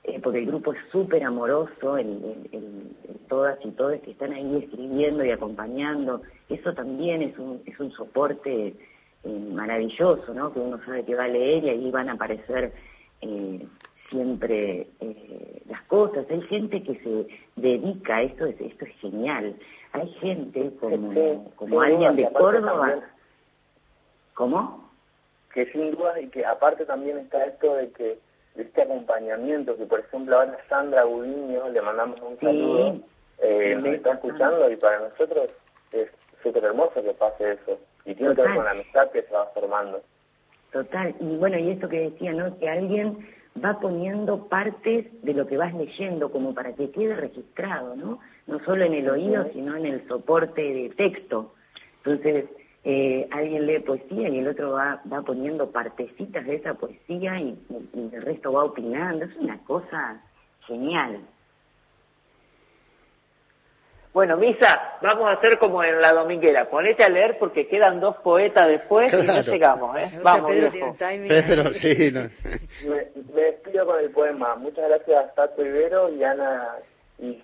[0.08, 2.92] eh, porque el grupo es súper amoroso, el,
[3.28, 7.92] todas y todos que están ahí escribiendo y acompañando, eso también es un, es un
[7.92, 8.76] soporte
[9.24, 10.54] eh, maravilloso, ¿no?
[10.54, 12.72] Que uno sabe que va a leer y ahí van a aparecer
[13.22, 13.66] eh,
[14.10, 14.88] siempre
[15.68, 16.28] las cosas.
[16.30, 19.56] Hay gente que se dedica a esto, esto es genial.
[19.94, 23.00] Hay gente como, como alguien de Córdoba.
[24.36, 24.88] ¿Cómo?
[25.52, 28.20] Que sin duda y que aparte también está esto de que
[28.56, 33.02] este acompañamiento que por ejemplo ahora Sandra Gudiño le mandamos un saludo
[33.40, 35.52] eh, nos está escuchando y para nosotros
[35.92, 36.10] es
[36.42, 37.80] súper hermoso que pase eso.
[38.06, 40.02] Y tiene que ver con la amistad que se va formando.
[40.72, 41.16] Total.
[41.20, 43.28] Y bueno y esto que decía no que alguien
[43.64, 48.60] va poniendo partes de lo que vas leyendo como para que quede registrado no no
[48.66, 51.54] solo en el oído sino en el soporte de texto.
[52.04, 52.46] Entonces
[52.88, 57.58] eh, alguien lee poesía y el otro va, va poniendo partecitas de esa poesía y,
[58.14, 59.26] el resto va opinando.
[59.26, 60.22] Es una cosa
[60.68, 61.20] genial.
[64.14, 66.70] Bueno, Misa, vamos a hacer como en la dominguera.
[66.70, 70.20] Ponete a leer porque quedan dos poetas después y no llegamos, ¿eh?
[70.24, 72.14] Vamos, Pedro, sí,
[72.88, 74.56] me, despido con el poema.
[74.58, 76.76] Muchas gracias a Tato Ibero y Ana
[77.18, 77.42] y,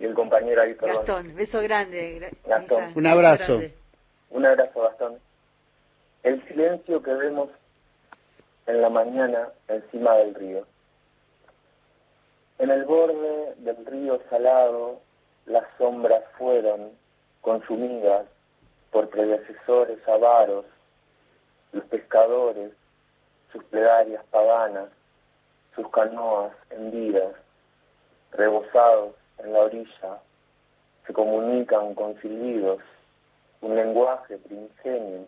[0.00, 2.30] el compañero ahí, Gastón, beso grande.
[2.46, 2.92] Gastón.
[2.94, 3.60] Un abrazo.
[4.30, 5.20] Un abrazo, bastante.
[6.22, 7.48] El silencio que vemos
[8.66, 10.66] en la mañana encima del río.
[12.58, 15.00] En el borde del río salado,
[15.46, 16.90] las sombras fueron
[17.40, 18.26] consumidas
[18.90, 20.66] por predecesores avaros,
[21.72, 22.72] los pescadores,
[23.52, 24.88] sus plegarias paganas,
[25.74, 27.34] sus canoas hendidas,
[28.32, 30.18] rebosados en la orilla,
[31.06, 32.80] se comunican con silbidos
[33.60, 35.26] un lenguaje primigenio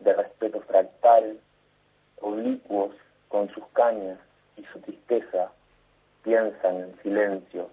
[0.00, 1.38] de respeto fractal,
[2.20, 2.94] oblicuos
[3.28, 4.18] con sus cañas
[4.56, 5.50] y su tristeza,
[6.22, 7.70] piensan en silencio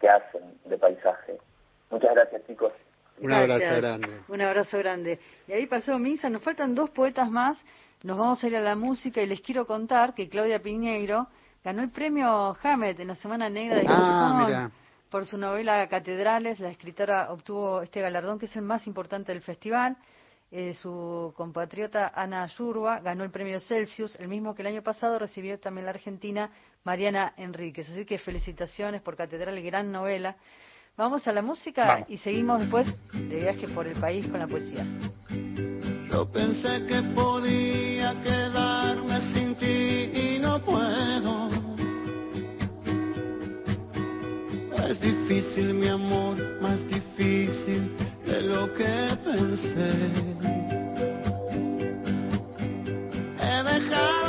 [0.00, 1.38] que hacen de paisaje.
[1.90, 2.72] Muchas gracias, chicos.
[3.20, 4.08] Un abrazo grande.
[4.28, 5.18] Un abrazo grande.
[5.46, 7.62] Y ahí pasó Misa, nos faltan dos poetas más,
[8.02, 11.26] nos vamos a ir a la música y les quiero contar que Claudia Piñeiro
[11.62, 14.70] ganó el premio Hammett en la Semana Negra de ah,
[15.10, 16.60] por su novela Catedrales.
[16.60, 19.96] La escritora obtuvo este galardón, que es el más importante del festival.
[20.52, 25.18] Eh, su compatriota Ana Yurba ganó el premio Celsius, el mismo que el año pasado
[25.18, 26.50] recibió también la argentina
[26.84, 27.88] Mariana Enríquez.
[27.88, 30.36] Así que felicitaciones por Catedral, gran novela.
[30.96, 34.84] Vamos a la música y seguimos después de viaje por el país con la poesía.
[36.10, 41.59] Yo pensé que podía quedarme sin ti y no puedo.
[45.40, 49.92] Difícil, mi amor, más difícil de lo que pensé.
[53.40, 54.19] He dejado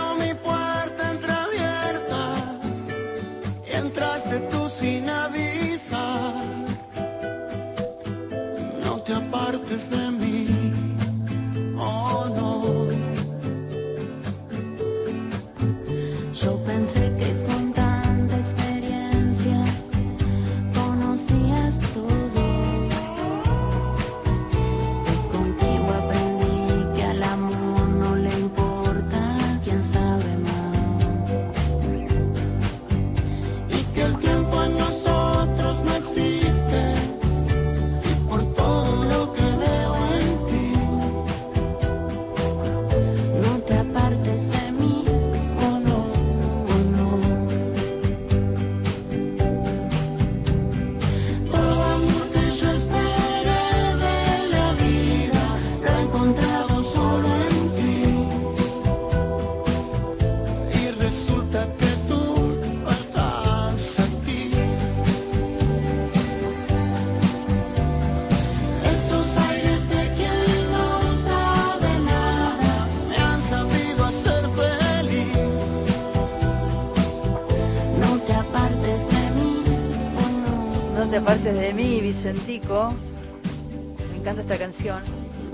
[84.51, 85.03] esta canción.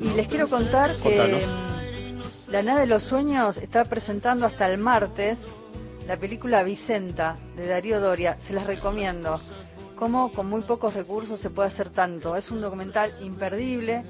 [0.02, 4.80] Y les quiero contar que mm, la nave de los sueños está presentando hasta el
[4.80, 5.38] martes
[6.08, 8.38] la película Vicenta de Darío Doria.
[8.40, 9.40] Se las recomiendo.
[9.96, 12.36] Cómo con muy pocos recursos se puede hacer tanto.
[12.36, 14.04] Es un documental imperdible.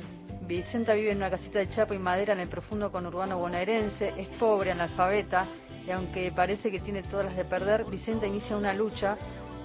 [0.47, 4.13] Vicenta vive en una casita de chapa y madera en el profundo conurbano bonaerense.
[4.17, 5.45] Es pobre, analfabeta.
[5.85, 9.17] Y aunque parece que tiene todas las de perder, Vicenta inicia una lucha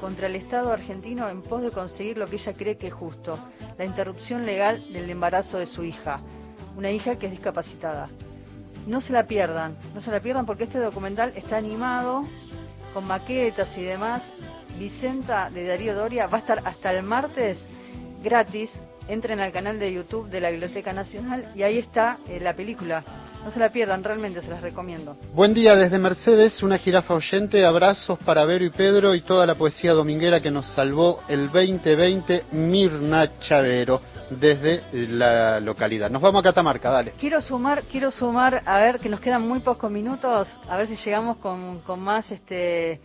[0.03, 3.39] contra el Estado argentino en pos de conseguir lo que ella cree que es justo,
[3.79, 6.21] la interrupción legal del embarazo de su hija,
[6.77, 8.09] una hija que es discapacitada.
[8.89, 12.25] No se la pierdan, no se la pierdan porque este documental está animado
[12.93, 14.23] con maquetas y demás.
[14.77, 17.65] Vicenta de Darío Doria va a estar hasta el martes
[18.25, 18.73] gratis.
[19.07, 23.05] Entren al canal de YouTube de la Biblioteca Nacional y ahí está eh, la película
[23.45, 25.17] no se la pierdan, realmente se las recomiendo.
[25.35, 27.65] Buen día desde Mercedes, una jirafa oyente.
[27.65, 32.47] Abrazos para Vero y Pedro y toda la poesía dominguera que nos salvó el 2020,
[32.53, 36.11] Mirna Chavero desde la localidad.
[36.11, 37.13] Nos vamos a Catamarca, dale.
[37.19, 40.97] Quiero sumar, quiero sumar, a ver que nos quedan muy pocos minutos, a ver si
[40.97, 43.01] llegamos con, con más este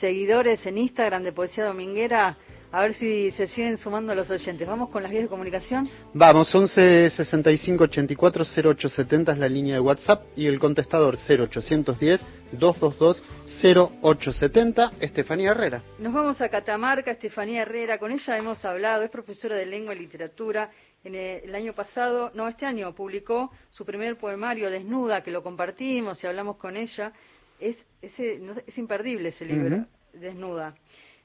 [0.00, 2.36] seguidores en Instagram de Poesía Dominguera.
[2.76, 4.68] A ver si se siguen sumando los oyentes.
[4.68, 5.88] ¿Vamos con las vías de comunicación?
[6.12, 12.20] Vamos, 11 65 84 0870 es la línea de WhatsApp y el contestador 0810
[12.52, 13.22] 222
[13.62, 14.92] 0870.
[15.00, 15.82] Estefanía Herrera.
[15.98, 17.98] Nos vamos a Catamarca, Estefanía Herrera.
[17.98, 20.68] Con ella hemos hablado, es profesora de lengua y literatura.
[21.02, 26.22] En el, año pasado, no, este año publicó su primer poemario, Desnuda, que lo compartimos
[26.22, 27.10] y hablamos con ella.
[27.58, 30.74] Es, es imperdible ese libro, Desnuda.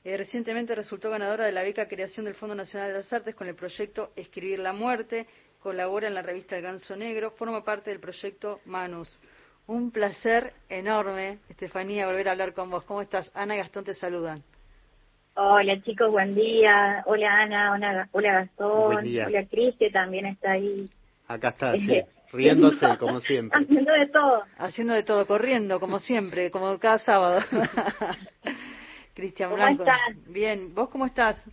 [0.04, 3.48] Eh, recientemente resultó ganadora de la beca Creación del Fondo Nacional de las Artes con
[3.48, 5.28] el proyecto Escribir la Muerte,
[5.60, 9.20] colabora en la revista El Ganso Negro, forma parte del proyecto Manus.
[9.68, 12.84] Un placer enorme, Estefanía, volver a hablar con vos.
[12.86, 13.32] ¿Cómo estás?
[13.36, 14.42] Ana y Gastón te saludan.
[15.36, 17.04] Hola chicos, buen día.
[17.06, 18.98] Hola Ana, hola, Gastón.
[18.98, 20.90] Hola Cris, que también está ahí.
[21.28, 22.02] Acá está, sí.
[22.34, 23.60] Riéndose, como siempre.
[23.62, 24.44] Haciendo de todo.
[24.58, 27.42] Haciendo de todo, corriendo, como siempre, como cada sábado.
[29.22, 29.86] Cristian Blanco.
[30.28, 31.48] Bien, ¿vos cómo estás?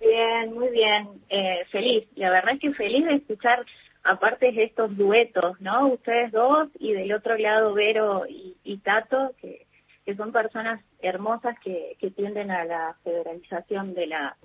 [0.00, 2.08] Bien, muy bien, eh, feliz.
[2.16, 3.64] La verdad es que feliz de escuchar,
[4.02, 5.88] aparte de estos duetos, ¿no?
[5.88, 9.66] Ustedes dos y del otro lado Vero y, Tato, que,
[10.04, 14.36] que son personas hermosas que, que tienden a la federalización de la,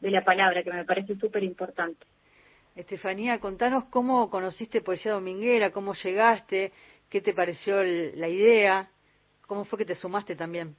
[0.00, 2.04] de la palabra, que me parece súper importante.
[2.74, 6.72] Estefanía, contanos cómo conociste Poesía Dominguera, cómo llegaste,
[7.08, 8.90] qué te pareció la idea,
[9.46, 10.74] cómo fue que te sumaste también.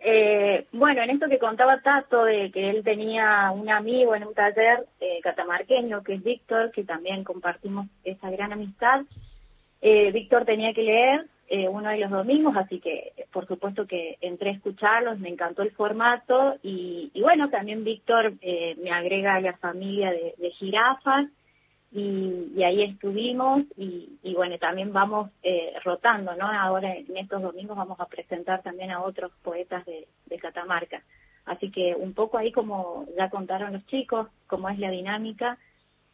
[0.00, 4.34] Eh, bueno, en esto que contaba Tato, de que él tenía un amigo en un
[4.34, 9.02] taller eh, catamarqueño, que es Víctor, que también compartimos esa gran amistad,
[9.80, 14.18] eh, Víctor tenía que leer eh, uno de los domingos, así que por supuesto que
[14.20, 19.34] entré a escucharlos, me encantó el formato y, y bueno, también Víctor eh, me agrega
[19.34, 21.26] a la familia de, de jirafas
[21.90, 26.46] y, ahí estuvimos y, bueno, también vamos eh, rotando, ¿no?
[26.46, 30.06] Ahora en estos domingos vamos a presentar también a otros poetas de,
[30.38, 31.02] Catamarca.
[31.46, 35.58] Así que un poco ahí como ya contaron los chicos, cómo es la dinámica,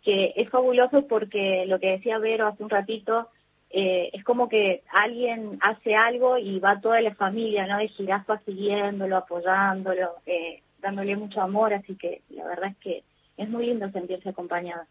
[0.02, 3.28] que es fabuloso porque lo que decía Vero hace un ratito,
[3.70, 7.78] eh, es como que alguien hace algo y va toda la familia, ¿no?
[7.78, 13.02] De jirafa siguiéndolo, apoyándolo, eh, dándole mucho amor, así que la verdad es que
[13.36, 14.86] es muy lindo sentirse acompañada.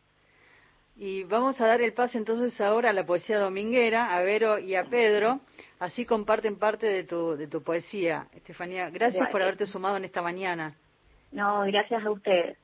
[0.95, 4.75] Y vamos a dar el paso entonces ahora a la poesía dominguera, a Vero y
[4.75, 5.39] a Pedro,
[5.79, 8.27] así comparten parte de tu, de tu poesía.
[8.33, 10.75] Estefanía, gracias por haberte sumado en esta mañana.
[11.31, 12.55] No, gracias a usted.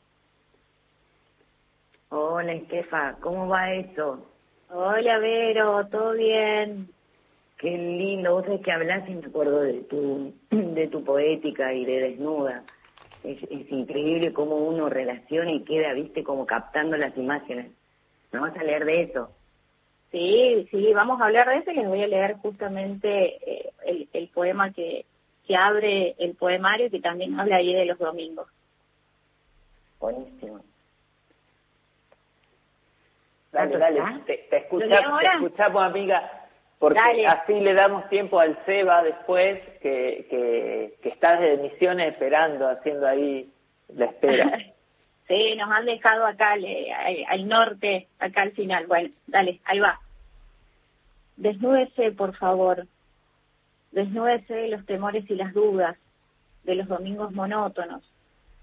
[2.09, 4.27] Hola Estefa, ¿cómo va eso?
[4.69, 6.89] Hola Vero, ¿todo bien?
[7.57, 11.83] Qué lindo, vos sabés que hablas y me acuerdo de tu, de tu poética y
[11.83, 12.63] de desnuda.
[13.23, 17.71] Es, es increíble cómo uno relaciona y queda, viste, como captando las imágenes.
[18.31, 19.31] Vamos a leer de eso.
[20.11, 24.09] Sí, sí, vamos a hablar de eso y les voy a leer justamente eh, el,
[24.11, 25.05] el, poema que,
[25.45, 28.47] que abre el poemario que también habla ahí de los domingos.
[29.99, 30.61] Buenísimo.
[33.51, 40.27] Dale, dale, te, te, escuchamos, amiga, porque así le damos tiempo al Seba después, que,
[40.29, 43.51] que, que está desde Misiones esperando, haciendo ahí
[43.89, 44.57] la espera.
[45.29, 48.87] Sí, nos han dejado acá al, norte, acá al final.
[48.87, 49.99] Bueno, dale, ahí va.
[51.37, 52.87] Desnúdese, por favor.
[53.91, 55.95] Desnúdese de los temores y las dudas,
[56.63, 58.01] de los domingos monótonos,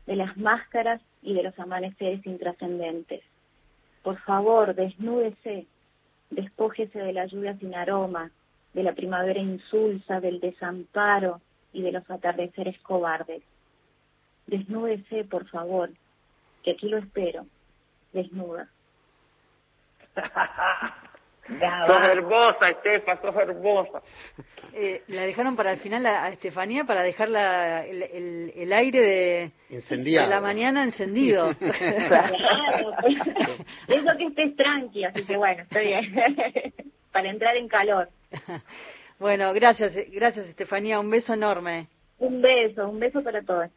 [0.06, 3.22] de las máscaras y de los amaneceres intrascendentes.
[4.02, 5.66] Por favor, desnúdese,
[6.30, 8.32] despójese de la lluvia sin aroma,
[8.74, 11.40] de la primavera insulsa, del desamparo
[11.72, 13.42] y de los atardeceres cobardes.
[14.48, 15.90] Desnúdese, por favor,
[16.66, 17.46] que aquí lo espero,
[18.12, 18.68] desnuda.
[21.46, 24.02] Sos hermosa, Estefa, sos hermosa.
[24.74, 30.26] Eh, la dejaron para el final a, Estefanía para dejar el, el, aire de, de,
[30.26, 31.54] la mañana encendido.
[31.58, 32.90] claro,
[33.86, 36.12] eso que estés tranqui, así que bueno, estoy bien.
[37.12, 38.08] para entrar en calor.
[39.20, 41.86] Bueno, gracias, gracias Estefanía, un beso enorme.
[42.18, 43.70] Un beso, un beso para todos.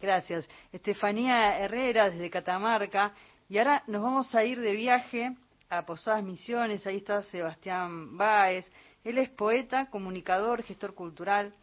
[0.00, 0.48] Gracias.
[0.72, 3.12] Estefanía Herrera desde Catamarca.
[3.48, 5.36] Y ahora nos vamos a ir de viaje
[5.68, 8.70] a Posadas Misiones, ahí está Sebastián Báez.
[9.04, 11.54] Él es poeta, comunicador, gestor cultural.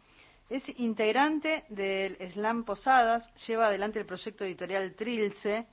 [0.48, 5.66] Es integrante del Slam Posadas, lleva adelante el proyecto editorial Trilce.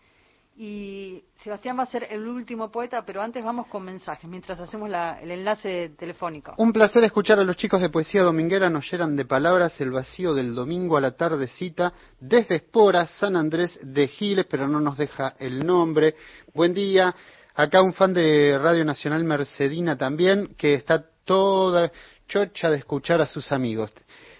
[0.64, 4.92] Y Sebastián va a ser el último poeta, pero antes vamos con mensajes, mientras hacemos
[5.24, 6.54] el enlace telefónico.
[6.58, 10.36] Un placer escuchar a los chicos de Poesía Dominguera, nos llenan de palabras el vacío
[10.36, 15.34] del domingo a la tardecita, desde Espora, San Andrés de Giles, pero no nos deja
[15.40, 16.14] el nombre.
[16.54, 17.16] Buen día,
[17.56, 21.92] Acá un fan de Radio Nacional Mercedina también, que está toda
[22.28, 23.92] chocha de escuchar a sus amigos.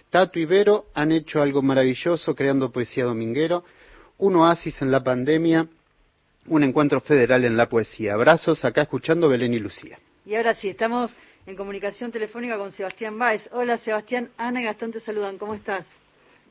[0.08, 3.64] Tato y Vero han hecho algo maravilloso creando poesía dominguero,
[4.18, 5.66] un oasis en la pandemia,
[6.48, 8.14] un encuentro federal en la poesía.
[8.14, 9.98] Abrazos acá escuchando Belén y Lucía.
[10.24, 11.16] Y ahora sí, estamos
[11.46, 13.48] en comunicación telefónica con Sebastián Báez.
[13.52, 15.90] Hola Sebastián, Ana y Gastón te saludan, ¿cómo estás?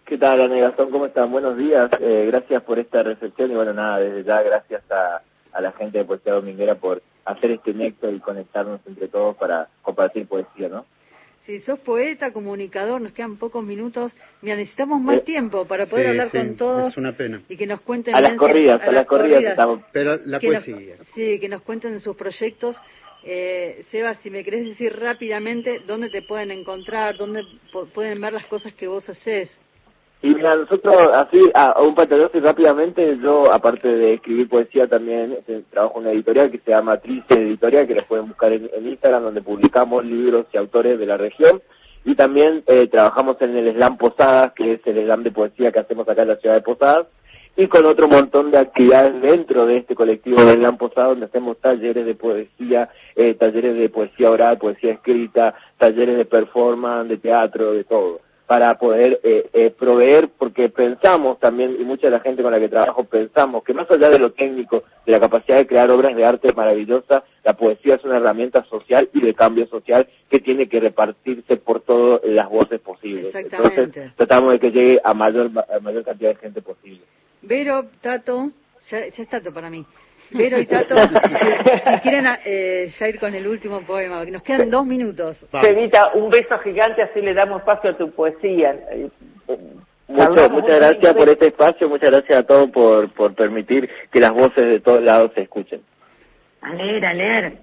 [0.06, 0.92] ¿Qué tal Ana y Gastón?
[0.92, 1.32] ¿Cómo están?
[1.32, 5.22] Buenos días, eh, gracias por esta reflexión y bueno, nada, desde ya gracias a
[5.54, 9.68] a la gente de Poesía Dominguera por hacer este nexo y conectarnos entre todos para
[9.82, 10.86] compartir poesía, ¿no?
[11.46, 14.12] Si sos poeta, comunicador, nos quedan pocos minutos.
[14.42, 16.92] Mira, necesitamos más tiempo para poder hablar con todos.
[16.92, 17.42] Es una pena.
[17.50, 18.14] Y que nos cuenten.
[18.14, 19.82] A las corridas, a, las corridas, estamos.
[19.92, 20.98] Pero la poesía.
[21.16, 22.78] sí, que nos cuenten sus proyectos.
[23.24, 27.44] Eh, Seba, si me querés decir rápidamente dónde te pueden encontrar, dónde
[27.94, 29.60] pueden ver las cosas que vos haces.
[30.24, 31.96] Y mira, nosotros, así, a, un
[32.34, 36.70] y rápidamente, yo, aparte de escribir poesía, también este, trabajo en una editorial que se
[36.70, 41.08] llama Trice Editorial, que la pueden buscar en, Instagram, donde publicamos libros y autores de
[41.08, 41.60] la región.
[42.06, 45.80] Y también eh, trabajamos en el Slam Posadas, que es el slam de poesía que
[45.80, 47.08] hacemos acá en la ciudad de Posadas,
[47.56, 51.58] y con otro montón de actividades dentro de este colectivo de Slam Posadas, donde hacemos
[51.58, 57.74] talleres de poesía, eh, talleres de poesía oral, poesía escrita, talleres de performance, de teatro,
[57.74, 58.20] de todo
[58.52, 62.60] para poder eh, eh, proveer, porque pensamos también, y mucha de la gente con la
[62.60, 66.14] que trabajo pensamos, que más allá de lo técnico, de la capacidad de crear obras
[66.14, 70.68] de arte maravillosas, la poesía es una herramienta social y de cambio social que tiene
[70.68, 73.34] que repartirse por todas las voces posibles.
[73.34, 77.04] Entonces, tratamos de que llegue a mayor, a mayor cantidad de gente posible.
[77.44, 78.52] Vero, Tato,
[78.90, 79.86] ya, ya es Tato para mí.
[80.34, 80.96] Vero y Tato,
[81.84, 85.46] si, quieren eh, ya ir con el último poema, que nos quedan dos minutos.
[85.62, 88.76] Sevita, un beso gigante, así le damos espacio a tu poesía.
[90.08, 94.32] Muchas, muchas gracias por este espacio, muchas gracias a todos por, por permitir que las
[94.32, 95.82] voces de todos lados se escuchen.
[96.62, 97.54] A leer, a leer.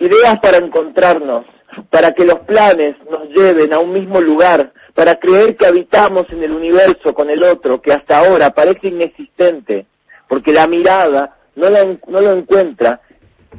[0.00, 1.46] Ideas para encontrarnos,
[1.90, 6.42] para que los planes nos lleven a un mismo lugar, para creer que habitamos en
[6.42, 9.86] el universo con el otro que hasta ahora parece inexistente
[10.34, 11.70] porque la mirada no,
[12.08, 13.00] no lo encuentra,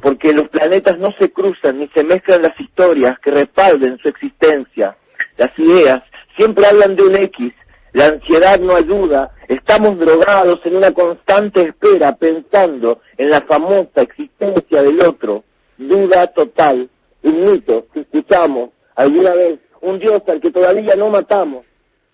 [0.02, 4.94] porque los planetas no se cruzan ni se mezclan las historias que respalden su existencia.
[5.38, 6.02] Las ideas
[6.36, 7.54] siempre hablan de un X,
[7.94, 14.82] la ansiedad no ayuda, estamos drogados en una constante espera pensando en la famosa existencia
[14.82, 15.44] del otro,
[15.78, 16.90] duda total,
[17.22, 21.64] un mito que escuchamos alguna vez, un Dios al que todavía no matamos,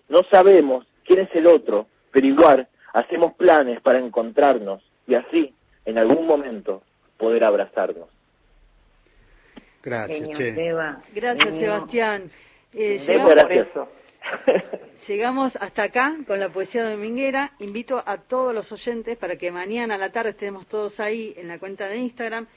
[0.07, 5.53] no sabemos quién es el otro, pero igual hacemos planes para encontrarnos y así,
[5.85, 6.83] en algún momento,
[7.17, 8.07] poder abrazarnos.
[9.81, 10.29] Gracias,
[11.13, 12.29] Gracias, Sebastián.
[12.73, 13.89] Eh, llegamos,
[15.07, 17.51] llegamos hasta acá con la poesía dominguera.
[17.59, 21.49] Invito a todos los oyentes para que mañana a la tarde estemos todos ahí en
[21.49, 22.47] la cuenta de Instagram.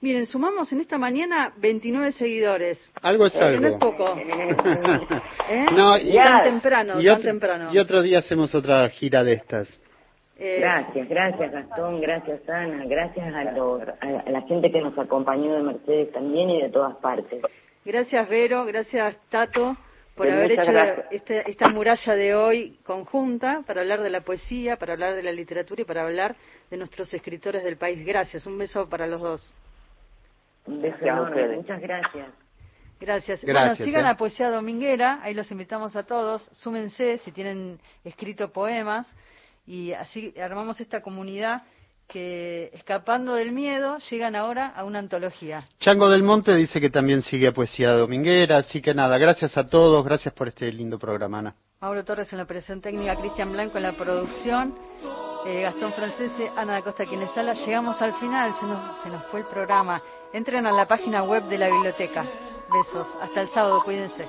[0.00, 2.92] Miren, sumamos en esta mañana 29 seguidores.
[3.02, 3.60] Algo es algo.
[3.60, 4.16] no es poco.
[5.50, 5.66] ¿Eh?
[5.72, 7.74] No, y, tan temprano, tan temprano.
[7.74, 9.80] Y otro día hacemos otra gira de estas.
[10.38, 15.62] Eh, gracias, gracias Gastón, gracias Ana, gracias a, a, la gente que nos acompañó de
[15.62, 17.42] Mercedes también y de todas partes.
[17.84, 19.76] Gracias Vero, gracias Tato
[20.16, 20.72] por haber hecho
[21.10, 25.32] este, esta muralla de hoy conjunta para hablar de la poesía, para hablar de la
[25.32, 26.34] literatura y para hablar
[26.70, 28.04] de nuestros escritores del país.
[28.04, 29.52] Gracias, un beso para los dos.
[30.66, 32.28] Un beso enorme, muchas gracias.
[32.98, 33.44] Gracias.
[33.44, 34.08] bueno, sigan eh.
[34.08, 39.14] la poesía dominguera, ahí los invitamos a todos, súmense si tienen escrito poemas
[39.66, 41.62] y así armamos esta comunidad
[42.08, 45.66] que escapando del miedo llegan ahora a una antología.
[45.80, 49.66] Chango del Monte dice que también sigue a Poesía Dominguera, así que nada, gracias a
[49.66, 51.54] todos, gracias por este lindo programa, Ana.
[51.80, 54.74] Mauro Torres en la operación técnica, Cristian Blanco en la producción.
[55.46, 57.54] eh, Gastón Francese, Ana da Costa quienes habla.
[57.54, 60.00] Llegamos al final, se nos, se nos fue el programa.
[60.32, 62.24] Entren a la página web de la biblioteca.
[62.72, 63.06] Besos.
[63.20, 64.26] Hasta el sábado, cuídense.